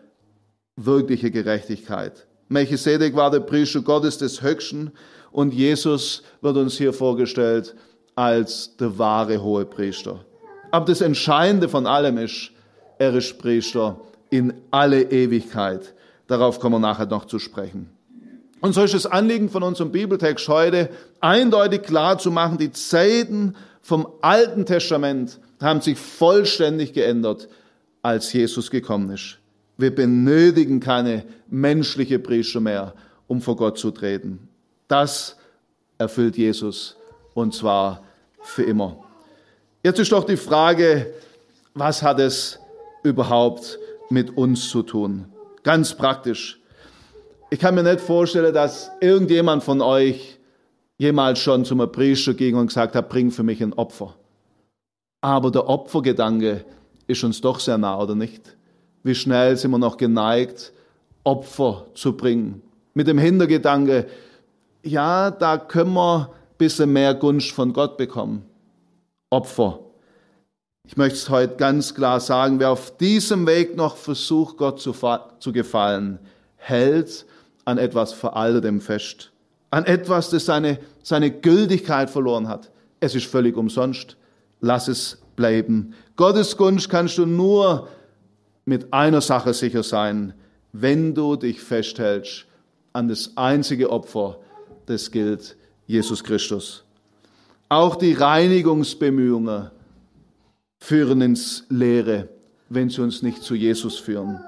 wirkliche 0.77 1.31
Gerechtigkeit. 1.31 2.27
Melchisedek 2.49 3.17
war 3.17 3.31
der 3.31 3.41
Priester 3.41 3.81
Gottes 3.81 4.19
des 4.19 4.43
Höchsten 4.43 4.93
und 5.33 5.55
Jesus 5.55 6.23
wird 6.41 6.57
uns 6.57 6.77
hier 6.77 6.93
vorgestellt 6.93 7.75
als 8.15 8.77
der 8.77 8.99
wahre 8.99 9.43
hohe 9.43 9.65
Priester. 9.65 10.25
Aber 10.71 10.87
das 10.87 11.01
Entscheidende 11.01 11.69
von 11.69 11.87
allem 11.87 12.19
ist, 12.19 12.51
er 12.99 13.15
ist 13.15 13.39
Priester 13.39 14.01
in 14.31 14.55
alle 14.71 15.03
Ewigkeit. 15.03 15.95
Darauf 16.27 16.61
kommen 16.61 16.77
wir 16.77 16.81
nachher 16.81 17.07
noch 17.07 17.25
zu 17.25 17.39
sprechen. 17.39 17.91
Und 18.61 18.73
so 18.73 18.83
ist 18.83 18.95
das 18.95 19.07
Anliegen 19.07 19.51
von 19.51 19.63
unserem 19.63 19.93
Bibeltext 19.93 20.49
heute 20.49 20.89
eindeutig 21.21 21.83
klar 21.83 22.19
zu 22.19 22.31
machen, 22.31 22.57
die 22.57 22.73
Zeiten 22.73 23.57
vom 23.85 24.09
Alten 24.23 24.65
Testament 24.65 25.39
haben 25.61 25.83
sich 25.83 25.99
vollständig 25.99 26.95
geändert, 26.95 27.49
als 28.01 28.33
Jesus 28.33 28.71
gekommen 28.71 29.11
ist. 29.11 29.39
Wir 29.77 29.95
benötigen 29.95 30.81
keine 30.81 31.25
menschliche 31.49 32.19
Priester 32.19 32.61
mehr, 32.61 32.95
um 33.29 33.43
vor 33.43 33.57
Gott 33.57 33.79
zu 33.79 33.91
treten. 33.91 34.49
Das 34.89 35.37
erfüllt 35.99 36.39
Jesus 36.39 36.97
und 37.35 37.55
zwar 37.55 38.03
für 38.41 38.63
immer. 38.63 39.05
Jetzt 39.83 39.99
ist 39.99 40.13
doch 40.13 40.25
die 40.25 40.39
Frage, 40.39 41.13
was 41.75 42.03
hat 42.03 42.21
es 42.21 42.59
überhaupt 43.03 43.79
mit 44.09 44.35
uns 44.35 44.71
zu 44.71 44.83
tun? 44.83 45.27
Ganz 45.63 45.95
praktisch. 45.95 46.59
Ich 47.51 47.59
kann 47.59 47.75
mir 47.75 47.83
nicht 47.83 48.01
vorstellen, 48.01 48.55
dass 48.55 48.91
irgendjemand 49.03 49.63
von 49.63 49.83
euch 49.83 50.39
jemals 50.99 51.39
schon 51.39 51.65
zum 51.65 51.79
Priester 51.91 52.35
ging 52.35 52.55
und 52.55 52.69
gesagt 52.69 52.95
hat, 52.95 53.09
bring 53.09 53.31
für 53.31 53.43
mich 53.43 53.63
ein 53.63 53.73
Opfer. 53.73 54.15
Aber 55.21 55.51
der 55.51 55.69
Opfergedanke 55.69 56.65
ist 57.07 57.25
uns 57.25 57.41
doch 57.41 57.61
sehr 57.61 57.79
nah, 57.79 57.99
oder 58.01 58.15
nicht? 58.15 58.57
Wie 59.03 59.15
schnell 59.15 59.57
sind 59.57 59.71
wir 59.71 59.79
noch 59.79 59.97
geneigt, 59.97 60.73
Opfer 61.25 61.87
zu 61.95 62.17
bringen? 62.17 62.63
Mit 62.95 63.07
dem 63.07 63.19
Hintergedanke, 63.19 64.07
ja, 64.83 65.31
da 65.31 65.59
können 65.59 65.95
wir 65.95 66.31
ein 66.31 66.57
bisschen 66.59 66.93
mehr 66.93 67.15
Gunst 67.15 67.53
von 67.53 67.73
Gott 67.73 67.97
bekommen. 67.97 68.45
Opfer. 69.31 69.81
Ich 70.87 70.97
möchte 70.97 71.17
es 71.17 71.31
heute 71.31 71.57
ganz 71.57 71.95
klar 71.95 72.21
sagen, 72.21 72.61
wer 72.61 72.71
auf 72.71 72.97
diesem 72.99 73.47
Weg 73.47 73.75
noch 73.75 73.97
versucht, 73.97 74.59
Gott 74.59 74.81
zu, 74.81 74.95
zu 75.39 75.53
gefallen, 75.53 76.19
hält 76.57 77.25
an 77.65 77.79
etwas 77.79 78.13
Veraltetem 78.13 78.81
fest, 78.81 79.33
an 79.75 79.87
etwas, 79.87 80.31
das 80.31 80.47
seine, 80.47 80.79
seine 81.03 81.33
Gültigkeit 81.33 82.09
verloren 82.09 82.47
hat. 82.47 82.71
Es 83.01 83.17
ist 83.17 83.27
völlig 83.27 83.57
umsonst. 83.57 84.17
Lass 84.61 84.87
es 84.87 85.21
bleiben. 85.35 85.95
Gottes 86.15 86.57
Gunst 86.57 86.89
kannst 86.89 87.19
du 87.19 87.27
nur 87.27 87.89
mit 88.67 88.93
einer 88.93 89.21
Sache 89.21 89.53
sicher 89.53 89.83
sein, 89.83 90.33
wenn 90.71 91.13
du 91.13 91.35
dich 91.35 91.61
festhältst 91.61 92.47
an 92.93 93.09
das 93.09 93.37
einzige 93.37 93.91
Opfer, 93.91 94.39
das 94.87 95.11
gilt, 95.11 95.57
Jesus 95.89 96.23
Christus. 96.23 96.85
Auch 97.69 97.97
die 97.97 98.13
Reinigungsbemühungen 98.13 99.73
führen 100.79 101.21
ins 101.21 101.65
Leere, 101.69 102.29
wenn 102.69 102.91
sie 102.91 103.03
uns 103.03 103.23
nicht 103.23 103.43
zu 103.43 103.57
Jesus 103.57 103.99
führen. 103.99 104.39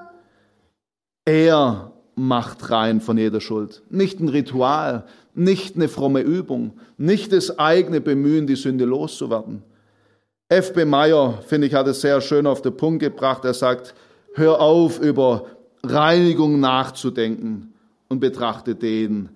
Er 1.25 1.91
macht 2.17 2.71
rein 2.71 2.99
von 2.99 3.17
jeder 3.17 3.39
Schuld. 3.39 3.83
Nicht 3.89 4.19
ein 4.19 4.27
Ritual, 4.27 5.05
nicht 5.35 5.75
eine 5.75 5.87
fromme 5.87 6.21
Übung, 6.21 6.79
nicht 6.97 7.31
das 7.31 7.59
eigene 7.59 8.01
Bemühen, 8.01 8.47
die 8.47 8.55
Sünde 8.55 8.85
loszuwerden. 8.85 9.61
F.B. 10.49 10.85
Meyer, 10.85 11.43
finde 11.45 11.67
ich, 11.67 11.73
hat 11.73 11.87
es 11.87 12.01
sehr 12.01 12.19
schön 12.21 12.47
auf 12.47 12.61
den 12.61 12.75
Punkt 12.75 13.01
gebracht. 13.01 13.45
Er 13.45 13.53
sagt, 13.53 13.93
hör 14.33 14.59
auf, 14.59 14.99
über 14.99 15.45
Reinigung 15.83 16.59
nachzudenken 16.59 17.73
und 18.07 18.19
betrachte 18.19 18.73
den, 18.73 19.29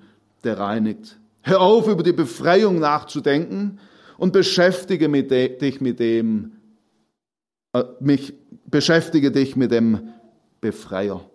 der 0.44 0.58
reinigt. 0.58 1.20
Hör 1.44 1.62
auf, 1.62 1.88
über 1.88 2.02
die 2.02 2.14
Befreiung 2.14 2.80
nachzudenken 2.80 3.80
und 4.18 4.34
beschäftige 4.34 5.08
mit 5.08 5.30
dich 5.30 5.82
mit 5.82 6.00
dem, 6.00 6.54
äh, 7.74 7.84
mich, 8.00 8.34
beschäftige 8.66 9.32
dich 9.32 9.56
mit 9.56 9.72
dem 9.72 10.14
Befreier. 10.62 11.31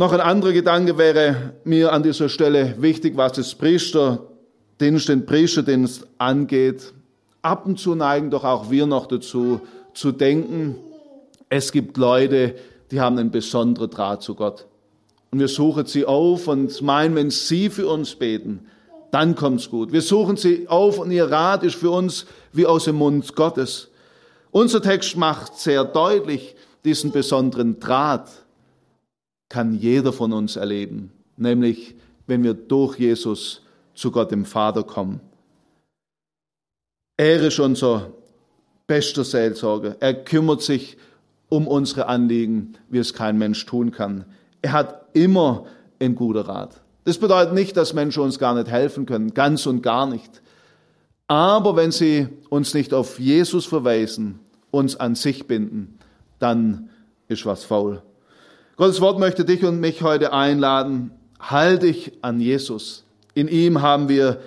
Noch 0.00 0.12
ein 0.12 0.20
anderer 0.22 0.52
Gedanke 0.52 0.96
wäre 0.96 1.52
mir 1.64 1.92
an 1.92 2.02
dieser 2.02 2.30
Stelle 2.30 2.74
wichtig, 2.78 3.18
was 3.18 3.32
das 3.32 3.54
Priesterdienst, 3.54 5.10
den 5.10 5.26
Priesterdienst 5.26 6.06
angeht. 6.16 6.94
Ab 7.42 7.66
und 7.66 7.78
zu 7.78 7.94
neigen 7.94 8.30
doch 8.30 8.42
auch 8.44 8.70
wir 8.70 8.86
noch 8.86 9.04
dazu, 9.04 9.60
zu 9.92 10.10
denken, 10.12 10.76
es 11.50 11.70
gibt 11.70 11.98
Leute, 11.98 12.54
die 12.90 12.98
haben 12.98 13.18
einen 13.18 13.30
besonderen 13.30 13.90
Draht 13.90 14.22
zu 14.22 14.34
Gott. 14.34 14.64
Und 15.32 15.40
wir 15.40 15.48
suchen 15.48 15.84
sie 15.84 16.06
auf 16.06 16.48
und 16.48 16.80
meinen, 16.80 17.14
wenn 17.14 17.28
sie 17.28 17.68
für 17.68 17.86
uns 17.86 18.14
beten, 18.14 18.68
dann 19.10 19.34
kommt's 19.34 19.68
gut. 19.68 19.92
Wir 19.92 20.00
suchen 20.00 20.38
sie 20.38 20.66
auf 20.66 20.98
und 20.98 21.10
ihr 21.10 21.30
Rat 21.30 21.62
ist 21.62 21.76
für 21.76 21.90
uns 21.90 22.24
wie 22.54 22.64
aus 22.64 22.86
dem 22.86 22.96
Mund 22.96 23.36
Gottes. 23.36 23.88
Unser 24.50 24.80
Text 24.80 25.18
macht 25.18 25.58
sehr 25.58 25.84
deutlich 25.84 26.56
diesen 26.86 27.12
besonderen 27.12 27.78
Draht 27.80 28.30
kann 29.50 29.74
jeder 29.74 30.14
von 30.14 30.32
uns 30.32 30.56
erleben, 30.56 31.12
nämlich 31.36 31.96
wenn 32.26 32.42
wir 32.42 32.54
durch 32.54 32.98
Jesus 32.98 33.62
zu 33.92 34.10
Gott 34.10 34.30
dem 34.30 34.46
Vater 34.46 34.84
kommen. 34.84 35.20
Er 37.18 37.42
ist 37.42 37.60
unser 37.60 38.12
bester 38.86 39.24
Seelsorger. 39.24 39.96
Er 40.00 40.14
kümmert 40.14 40.62
sich 40.62 40.96
um 41.50 41.66
unsere 41.66 42.06
Anliegen, 42.06 42.74
wie 42.88 42.98
es 42.98 43.12
kein 43.12 43.36
Mensch 43.36 43.66
tun 43.66 43.90
kann. 43.90 44.24
Er 44.62 44.72
hat 44.72 45.06
immer 45.12 45.66
einen 45.98 46.14
guten 46.14 46.38
Rat. 46.38 46.80
Das 47.04 47.18
bedeutet 47.18 47.52
nicht, 47.52 47.76
dass 47.76 47.92
Menschen 47.92 48.22
uns 48.22 48.38
gar 48.38 48.54
nicht 48.54 48.68
helfen 48.68 49.04
können, 49.04 49.34
ganz 49.34 49.66
und 49.66 49.82
gar 49.82 50.06
nicht. 50.06 50.42
Aber 51.26 51.76
wenn 51.76 51.90
sie 51.90 52.28
uns 52.48 52.72
nicht 52.72 52.94
auf 52.94 53.18
Jesus 53.18 53.66
verweisen, 53.66 54.38
uns 54.70 54.96
an 54.96 55.14
sich 55.14 55.46
binden, 55.46 55.98
dann 56.38 56.88
ist 57.28 57.46
was 57.46 57.64
faul. 57.64 58.02
Gottes 58.80 59.02
Wort 59.02 59.18
möchte 59.18 59.44
dich 59.44 59.62
und 59.62 59.78
mich 59.78 60.00
heute 60.00 60.32
einladen. 60.32 61.10
Halt 61.38 61.82
dich 61.82 62.12
an 62.22 62.40
Jesus. 62.40 63.04
In 63.34 63.46
ihm 63.46 63.82
haben 63.82 64.08
wir 64.08 64.40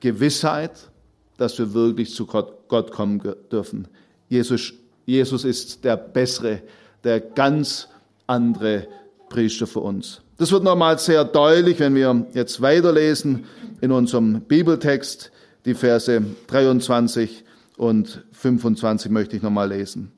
Gewissheit, 0.00 0.90
dass 1.38 1.58
wir 1.58 1.72
wirklich 1.72 2.14
zu 2.14 2.26
Gott, 2.26 2.92
kommen 2.92 3.22
dürfen. 3.50 3.88
Jesus 4.28 4.74
Jesus 5.06 5.42
ist 5.46 5.84
der 5.84 5.96
bessere, 5.96 6.60
der 7.02 7.18
ganz 7.18 7.88
andere 8.26 8.88
Priester 9.30 9.66
für 9.66 9.80
uns. 9.80 10.20
Das 10.36 10.52
wird 10.52 10.64
nochmal 10.64 10.98
sehr 10.98 11.24
deutlich, 11.24 11.78
wenn 11.78 11.94
wir 11.94 12.26
jetzt 12.34 12.60
weiterlesen 12.60 13.46
in 13.80 13.90
unserem 13.90 14.42
Bibeltext, 14.42 15.32
die 15.64 15.72
Verse 15.72 16.22
23 16.48 17.42
und 17.78 18.22
25 18.32 19.10
möchte 19.10 19.34
ich 19.38 19.42
nochmal 19.42 19.70
lesen. 19.70 20.12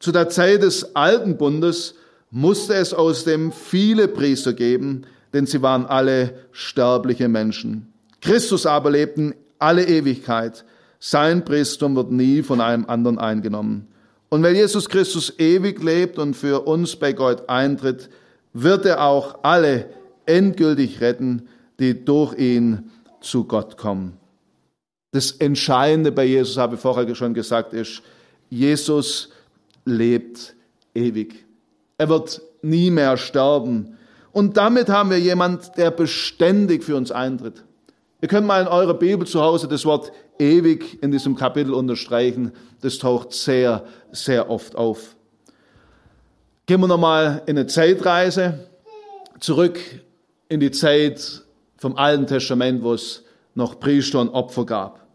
Zu 0.00 0.10
der 0.10 0.28
Zeit 0.28 0.64
des 0.64 0.96
alten 0.96 1.36
Bundes 1.36 1.94
musste 2.32 2.74
es 2.74 2.92
aus 2.94 3.24
dem 3.24 3.52
viele 3.52 4.08
Priester 4.08 4.54
geben, 4.54 5.02
denn 5.32 5.46
sie 5.46 5.62
waren 5.62 5.86
alle 5.86 6.34
sterbliche 6.50 7.28
Menschen. 7.28 7.92
Christus 8.20 8.66
aber 8.66 8.90
lebt 8.90 9.18
in 9.18 9.34
alle 9.58 9.86
Ewigkeit. 9.86 10.64
Sein 10.98 11.44
Priestum 11.44 11.94
wird 11.94 12.10
nie 12.10 12.42
von 12.42 12.60
einem 12.60 12.86
anderen 12.86 13.18
eingenommen. 13.18 13.86
Und 14.30 14.42
weil 14.42 14.56
Jesus 14.56 14.88
Christus 14.88 15.38
ewig 15.38 15.82
lebt 15.82 16.18
und 16.18 16.34
für 16.34 16.62
uns 16.62 16.96
bei 16.96 17.12
Gott 17.12 17.48
eintritt, 17.50 18.08
wird 18.54 18.86
er 18.86 19.04
auch 19.04 19.40
alle 19.42 19.90
endgültig 20.24 21.00
retten, 21.02 21.48
die 21.80 22.04
durch 22.04 22.38
ihn 22.38 22.90
zu 23.20 23.44
Gott 23.44 23.76
kommen. 23.76 24.16
Das 25.10 25.32
Entscheidende 25.32 26.12
bei 26.12 26.24
Jesus, 26.24 26.56
habe 26.56 26.76
ich 26.76 26.80
vorher 26.80 27.14
schon 27.14 27.34
gesagt, 27.34 27.74
ist, 27.74 28.02
Jesus 28.48 29.28
lebt 29.84 30.54
ewig. 30.94 31.44
Er 32.02 32.08
wird 32.08 32.42
nie 32.62 32.90
mehr 32.90 33.16
sterben. 33.16 33.96
Und 34.32 34.56
damit 34.56 34.88
haben 34.88 35.10
wir 35.10 35.20
jemand, 35.20 35.76
der 35.76 35.92
beständig 35.92 36.82
für 36.82 36.96
uns 36.96 37.12
eintritt. 37.12 37.62
Ihr 38.20 38.26
könnt 38.26 38.44
mal 38.44 38.60
in 38.60 38.66
eurer 38.66 38.94
Bibel 38.94 39.24
zu 39.24 39.40
Hause 39.40 39.68
das 39.68 39.84
Wort 39.84 40.10
ewig 40.36 41.00
in 41.00 41.12
diesem 41.12 41.36
Kapitel 41.36 41.72
unterstreichen. 41.72 42.50
Das 42.80 42.98
taucht 42.98 43.32
sehr, 43.32 43.84
sehr 44.10 44.50
oft 44.50 44.74
auf. 44.74 45.14
Gehen 46.66 46.80
wir 46.80 46.88
nochmal 46.88 47.42
in 47.46 47.56
eine 47.56 47.68
Zeitreise 47.68 48.66
zurück 49.38 49.78
in 50.48 50.58
die 50.58 50.72
Zeit 50.72 51.44
vom 51.76 51.94
Alten 51.96 52.26
Testament, 52.26 52.82
wo 52.82 52.94
es 52.94 53.22
noch 53.54 53.78
Priester 53.78 54.20
und 54.20 54.30
Opfer 54.30 54.66
gab. 54.66 55.06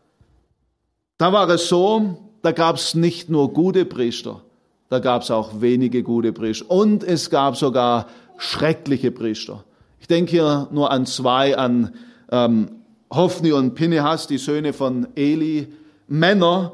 Da 1.17 1.33
war 1.33 1.49
es 1.49 1.67
so, 1.67 2.31
da 2.43 2.53
gab 2.53 2.77
es 2.77 2.95
nicht 2.95 3.29
nur 3.29 3.51
gute 3.51 3.83
Priester, 3.83 4.41
da 4.89 4.99
gab 4.99 5.23
es 5.23 5.31
auch 5.31 5.61
wenige 5.61 6.03
gute 6.03 6.31
Priester 6.31 6.69
und 6.69 7.03
es 7.03 7.29
gab 7.29 7.57
sogar 7.57 8.07
schreckliche 8.37 9.11
Priester. 9.11 9.63
Ich 9.99 10.07
denke 10.07 10.31
hier 10.31 10.67
nur 10.71 10.91
an 10.91 11.05
zwei, 11.05 11.57
an 11.57 11.93
ähm, 12.31 12.69
Hophni 13.11 13.51
und 13.51 13.73
Pinehas, 13.75 14.27
die 14.27 14.37
Söhne 14.37 14.73
von 14.73 15.07
Eli, 15.15 15.67
Männer, 16.07 16.73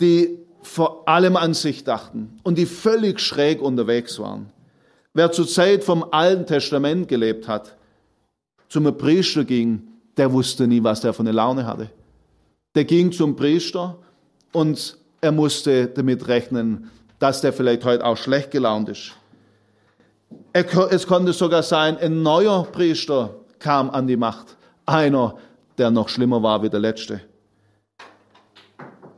die 0.00 0.38
vor 0.62 1.08
allem 1.08 1.36
an 1.36 1.54
sich 1.54 1.84
dachten 1.84 2.38
und 2.42 2.58
die 2.58 2.66
völlig 2.66 3.20
schräg 3.20 3.62
unterwegs 3.62 4.18
waren. 4.18 4.50
Wer 5.14 5.32
zur 5.32 5.46
Zeit 5.46 5.84
vom 5.84 6.04
Alten 6.10 6.46
Testament 6.46 7.08
gelebt 7.08 7.48
hat, 7.48 7.76
zum 8.68 8.84
Priester 8.98 9.44
ging, 9.44 9.82
der 10.16 10.32
wusste 10.32 10.66
nie, 10.66 10.82
was 10.82 11.00
der 11.00 11.12
für 11.12 11.20
eine 11.20 11.32
Laune 11.32 11.66
hatte. 11.66 11.90
Der 12.74 12.84
ging 12.84 13.12
zum 13.12 13.36
Priester 13.36 13.96
und 14.52 14.98
er 15.20 15.32
musste 15.32 15.86
damit 15.86 16.28
rechnen, 16.28 16.90
dass 17.18 17.40
der 17.40 17.52
vielleicht 17.52 17.84
heute 17.84 18.04
auch 18.04 18.16
schlecht 18.16 18.50
gelaunt 18.50 18.88
ist. 18.88 19.12
Es 20.52 21.06
konnte 21.06 21.32
sogar 21.32 21.62
sein, 21.62 21.98
ein 21.98 22.22
neuer 22.22 22.64
Priester 22.64 23.34
kam 23.58 23.90
an 23.90 24.06
die 24.06 24.16
Macht. 24.16 24.56
Einer, 24.86 25.36
der 25.78 25.90
noch 25.90 26.08
schlimmer 26.08 26.42
war 26.42 26.62
wie 26.62 26.70
der 26.70 26.80
letzte. 26.80 27.20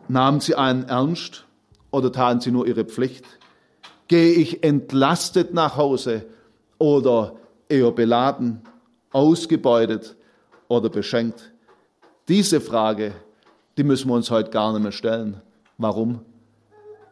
Nahmen 0.09 0.41
sie 0.41 0.55
einen 0.55 0.85
ernst 0.89 1.45
oder 1.91 2.11
taten 2.11 2.41
sie 2.41 2.51
nur 2.51 2.67
ihre 2.67 2.85
Pflicht? 2.85 3.25
Gehe 4.09 4.33
ich 4.33 4.65
entlastet 4.65 5.53
nach 5.53 5.77
Hause 5.77 6.25
oder 6.79 7.37
eher 7.69 7.93
beladen, 7.93 8.63
ausgebeutet 9.13 10.17
oder 10.69 10.89
beschenkt? 10.89 11.53
Diese 12.27 12.61
Frage, 12.61 13.13
die 13.77 13.85
müssen 13.85 14.09
wir 14.09 14.15
uns 14.15 14.31
heute 14.31 14.51
gar 14.51 14.73
nicht 14.73 14.83
mehr 14.83 14.93
stellen. 14.93 15.41
Warum? 15.77 16.21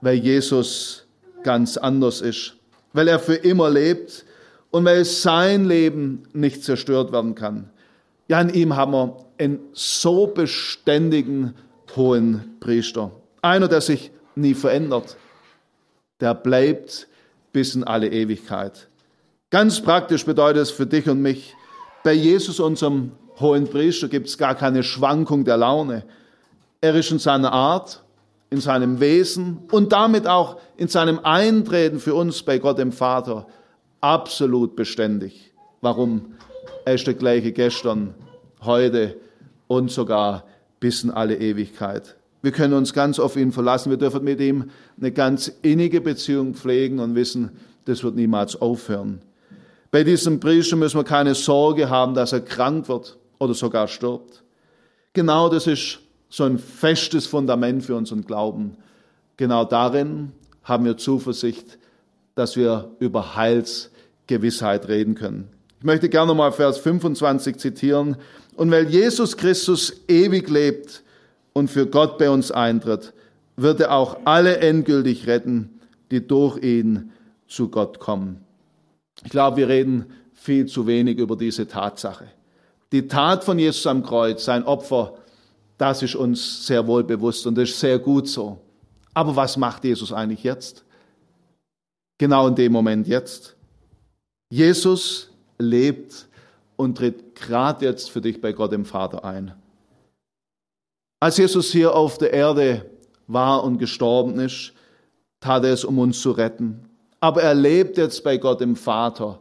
Weil 0.06 0.18
Jesus 0.18 1.04
ganz 1.42 1.76
anders 1.76 2.20
ist, 2.20 2.54
weil 2.92 3.08
er 3.08 3.18
für 3.18 3.34
immer 3.34 3.68
lebt 3.68 4.24
und 4.70 4.84
weil 4.84 5.04
sein 5.04 5.64
Leben 5.64 6.22
nicht 6.32 6.62
zerstört 6.62 7.10
werden 7.10 7.34
kann. 7.34 7.70
Ja, 8.28 8.40
in 8.40 8.50
ihm 8.50 8.76
haben 8.76 8.92
wir 8.92 9.16
einen 9.36 9.58
so 9.72 10.28
beständigen 10.28 11.54
hohen 11.96 12.56
Priester. 12.60 13.10
Einer, 13.42 13.66
der 13.66 13.80
sich 13.80 14.12
nie 14.36 14.54
verändert. 14.54 15.16
Der 16.20 16.34
bleibt 16.34 17.08
bis 17.52 17.74
in 17.74 17.82
alle 17.82 18.08
Ewigkeit. 18.08 18.86
Ganz 19.50 19.80
praktisch 19.80 20.24
bedeutet 20.24 20.62
es 20.62 20.70
für 20.70 20.86
dich 20.86 21.08
und 21.08 21.20
mich, 21.20 21.56
bei 22.04 22.12
Jesus, 22.12 22.60
unserem 22.60 23.10
hohen 23.40 23.66
Priester, 23.66 24.06
gibt 24.06 24.28
es 24.28 24.38
gar 24.38 24.54
keine 24.54 24.84
Schwankung 24.84 25.44
der 25.44 25.56
Laune. 25.56 26.04
Er 26.80 26.94
ist 26.94 27.10
in 27.10 27.18
seiner 27.18 27.50
Art, 27.50 28.04
in 28.50 28.60
seinem 28.60 29.00
Wesen 29.00 29.58
und 29.72 29.92
damit 29.92 30.26
auch 30.26 30.58
in 30.76 30.88
seinem 30.88 31.20
Eintreten 31.22 31.98
für 31.98 32.14
uns 32.14 32.42
bei 32.42 32.58
Gott 32.58 32.78
dem 32.78 32.92
Vater 32.92 33.46
absolut 34.00 34.76
beständig. 34.76 35.52
Warum? 35.80 36.34
Er 36.84 36.94
ist 36.94 37.06
der 37.06 37.14
gleiche 37.14 37.52
gestern, 37.52 38.14
heute 38.62 39.16
und 39.66 39.90
sogar 39.90 40.44
bis 40.78 41.02
in 41.02 41.10
alle 41.10 41.36
Ewigkeit. 41.36 42.16
Wir 42.42 42.52
können 42.52 42.74
uns 42.74 42.92
ganz 42.92 43.18
auf 43.18 43.36
ihn 43.36 43.50
verlassen. 43.50 43.90
Wir 43.90 43.96
dürfen 43.96 44.22
mit 44.22 44.40
ihm 44.40 44.70
eine 45.00 45.10
ganz 45.10 45.48
innige 45.62 46.00
Beziehung 46.00 46.54
pflegen 46.54 47.00
und 47.00 47.16
wissen, 47.16 47.50
das 47.86 48.04
wird 48.04 48.14
niemals 48.14 48.60
aufhören. 48.60 49.20
Bei 49.90 50.04
diesem 50.04 50.38
Priester 50.38 50.76
müssen 50.76 50.98
wir 50.98 51.04
keine 51.04 51.34
Sorge 51.34 51.88
haben, 51.88 52.14
dass 52.14 52.32
er 52.32 52.40
krank 52.40 52.88
wird 52.88 53.18
oder 53.38 53.54
sogar 53.54 53.88
stirbt. 53.88 54.44
Genau 55.12 55.48
das 55.48 55.66
ist 55.66 56.00
so 56.28 56.44
ein 56.44 56.58
festes 56.58 57.26
Fundament 57.26 57.84
für 57.84 57.96
unseren 57.96 58.24
Glauben. 58.24 58.76
Genau 59.36 59.64
darin 59.64 60.32
haben 60.64 60.84
wir 60.84 60.96
Zuversicht, 60.96 61.78
dass 62.34 62.56
wir 62.56 62.90
über 62.98 63.36
Heilsgewissheit 63.36 64.88
reden 64.88 65.14
können. 65.14 65.48
Ich 65.78 65.84
möchte 65.84 66.08
gerne 66.08 66.34
mal 66.34 66.52
Vers 66.52 66.78
25 66.78 67.58
zitieren. 67.58 68.16
Und 68.56 68.70
weil 68.70 68.88
Jesus 68.88 69.36
Christus 69.36 70.02
ewig 70.08 70.48
lebt 70.48 71.02
und 71.52 71.68
für 71.70 71.86
Gott 71.86 72.18
bei 72.18 72.30
uns 72.30 72.50
eintritt, 72.50 73.12
wird 73.56 73.80
er 73.80 73.92
auch 73.92 74.18
alle 74.24 74.58
endgültig 74.58 75.26
retten, 75.26 75.80
die 76.10 76.26
durch 76.26 76.62
ihn 76.62 77.12
zu 77.46 77.68
Gott 77.68 77.98
kommen. 77.98 78.40
Ich 79.24 79.30
glaube, 79.30 79.58
wir 79.58 79.68
reden 79.68 80.06
viel 80.34 80.66
zu 80.66 80.86
wenig 80.86 81.18
über 81.18 81.36
diese 81.36 81.66
Tatsache. 81.66 82.26
Die 82.92 83.08
Tat 83.08 83.44
von 83.44 83.58
Jesus 83.58 83.86
am 83.86 84.02
Kreuz, 84.02 84.44
sein 84.44 84.64
Opfer, 84.64 85.14
das 85.78 86.02
ist 86.02 86.14
uns 86.14 86.66
sehr 86.66 86.86
wohl 86.86 87.04
bewusst 87.04 87.46
und 87.46 87.56
das 87.56 87.70
ist 87.70 87.80
sehr 87.80 87.98
gut 87.98 88.28
so. 88.28 88.58
Aber 89.14 89.34
was 89.36 89.56
macht 89.56 89.84
Jesus 89.84 90.12
eigentlich 90.12 90.42
jetzt? 90.42 90.84
Genau 92.18 92.48
in 92.48 92.54
dem 92.54 92.72
Moment 92.72 93.06
jetzt. 93.06 93.56
Jesus 94.50 95.30
lebt 95.58 96.28
und 96.76 96.96
tritt 96.96 97.34
gerade 97.34 97.84
jetzt 97.84 98.10
für 98.10 98.20
dich 98.20 98.40
bei 98.40 98.52
Gott 98.52 98.72
dem 98.72 98.84
Vater 98.84 99.24
ein. 99.24 99.54
Als 101.20 101.38
Jesus 101.38 101.72
hier 101.72 101.94
auf 101.94 102.18
der 102.18 102.32
Erde 102.32 102.90
war 103.26 103.64
und 103.64 103.78
gestorben 103.78 104.38
ist, 104.38 104.72
tat 105.40 105.64
er 105.64 105.72
es, 105.72 105.84
um 105.84 105.98
uns 105.98 106.20
zu 106.20 106.30
retten. 106.30 106.88
Aber 107.20 107.42
er 107.42 107.54
lebt 107.54 107.96
jetzt 107.96 108.22
bei 108.22 108.36
Gott 108.36 108.60
dem 108.60 108.76
Vater, 108.76 109.40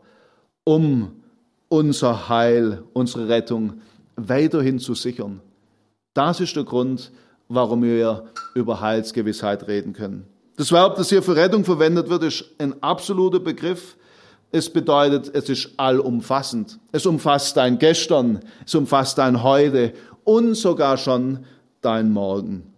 um 0.63 1.23
unser 1.67 2.29
Heil, 2.29 2.83
unsere 2.93 3.27
Rettung 3.27 3.81
weiterhin 4.15 4.79
zu 4.79 4.95
sichern. 4.95 5.41
Das 6.15 6.39
ist 6.39 6.55
der 6.55 6.63
Grund, 6.63 7.11
warum 7.49 7.83
wir 7.83 8.31
über 8.55 8.79
Heilsgewissheit 8.79 9.67
reden 9.67 9.93
können. 9.93 10.25
Das 10.55 10.71
Verb, 10.71 10.95
das 10.95 11.09
hier 11.09 11.21
für 11.21 11.35
Rettung 11.35 11.65
verwendet 11.65 12.09
wird, 12.09 12.23
ist 12.23 12.45
ein 12.57 12.81
absoluter 12.81 13.41
Begriff. 13.41 13.97
Es 14.51 14.71
bedeutet, 14.71 15.35
es 15.35 15.49
ist 15.49 15.71
allumfassend. 15.77 16.79
Es 16.93 17.05
umfasst 17.05 17.57
dein 17.57 17.77
Gestern, 17.77 18.39
es 18.65 18.73
umfasst 18.73 19.17
dein 19.17 19.43
Heute 19.43 19.93
und 20.23 20.55
sogar 20.55 20.97
schon 20.97 21.45
dein 21.81 22.11
Morgen. 22.11 22.73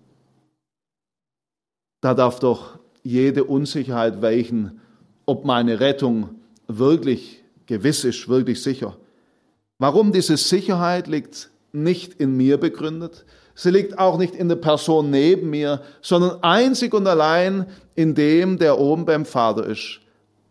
Da 2.02 2.15
darf 2.15 2.39
doch 2.39 2.80
jede 3.04 3.43
Unsicherheit 3.43 4.23
weichen, 4.23 4.82
ob 5.28 5.45
meine 5.45 5.80
Rettung 5.80 6.30
wirklich 6.67 7.43
gewiss 7.67 8.04
ist, 8.04 8.28
wirklich 8.28 8.63
sicher. 8.63 8.97
Warum 9.78 10.12
diese 10.12 10.38
Sicherheit 10.38 11.06
liegt 11.06 11.52
nicht 11.84 12.13
in 12.16 12.36
mir 12.36 12.58
begründet, 12.58 13.26
sie 13.56 13.72
liegt 13.72 13.98
auch 13.98 14.18
nicht 14.18 14.36
in 14.36 14.50
der 14.50 14.56
Person 14.58 15.10
neben 15.10 15.50
mir, 15.50 15.82
sondern 16.02 16.44
einzig 16.44 16.94
und 16.94 17.08
allein 17.08 17.66
in 17.96 18.16
dem, 18.16 18.58
der 18.58 18.80
oben 18.80 19.06
beim 19.06 19.26
Vater 19.26 19.66
ist 19.66 20.00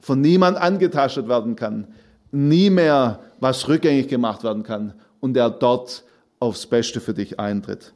von 0.00 0.20
niemand 0.20 0.56
angetastet 0.56 1.28
werden 1.28 1.56
kann, 1.56 1.88
nie 2.30 2.70
mehr 2.70 3.20
was 3.40 3.68
rückgängig 3.68 4.08
gemacht 4.08 4.44
werden 4.44 4.62
kann 4.62 4.94
und 5.20 5.34
der 5.34 5.50
dort 5.50 6.04
aufs 6.38 6.66
Beste 6.66 7.00
für 7.00 7.14
dich 7.14 7.40
eintritt. 7.40 7.92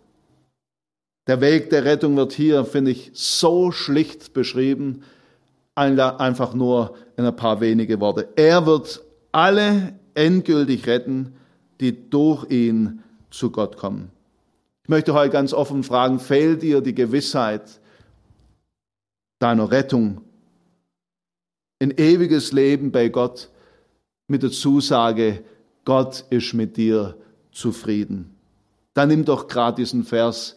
Der 1.29 1.41
Weg 1.41 1.71
der 1.71 1.85
Rettung 1.85 2.17
wird 2.17 2.33
hier, 2.33 2.65
finde 2.65 2.91
ich, 2.91 3.11
so 3.15 3.71
schlicht 3.71 4.33
beschrieben, 4.33 5.03
einfach 5.75 6.55
nur 6.55 6.95
in 7.17 7.25
ein 7.25 7.37
paar 7.37 7.61
wenige 7.61 8.01
Worte. 8.01 8.29
Er 8.35 8.67
wird 8.67 9.03
alle 9.31 9.95
endgültig 10.15 10.87
retten, 10.87 11.35
die 11.81 12.11
durch 12.11 12.51
ihn 12.51 13.03
zu 13.31 13.51
Gott 13.51 13.77
kommen. 13.77 14.11
Ich 14.83 14.89
möchte 14.89 15.15
heute 15.15 15.31
ganz 15.31 15.53
offen 15.53 15.83
fragen, 15.83 16.19
fehlt 16.19 16.63
dir 16.63 16.81
die 16.81 16.95
Gewissheit 16.95 17.81
deiner 19.39 19.71
Rettung 19.71 20.23
in 21.79 21.93
ewiges 21.97 22.53
Leben 22.53 22.93
bei 22.93 23.09
Gott 23.09 23.49
mit 24.29 24.43
der 24.43 24.51
Zusage, 24.51 25.43
Gott 25.85 26.25
ist 26.31 26.55
mit 26.55 26.77
dir 26.77 27.17
zufrieden? 27.53 28.35
Dann 28.95 29.09
nimm 29.09 29.25
doch 29.25 29.49
gerade 29.49 29.77
diesen 29.77 30.05
Vers 30.05 30.57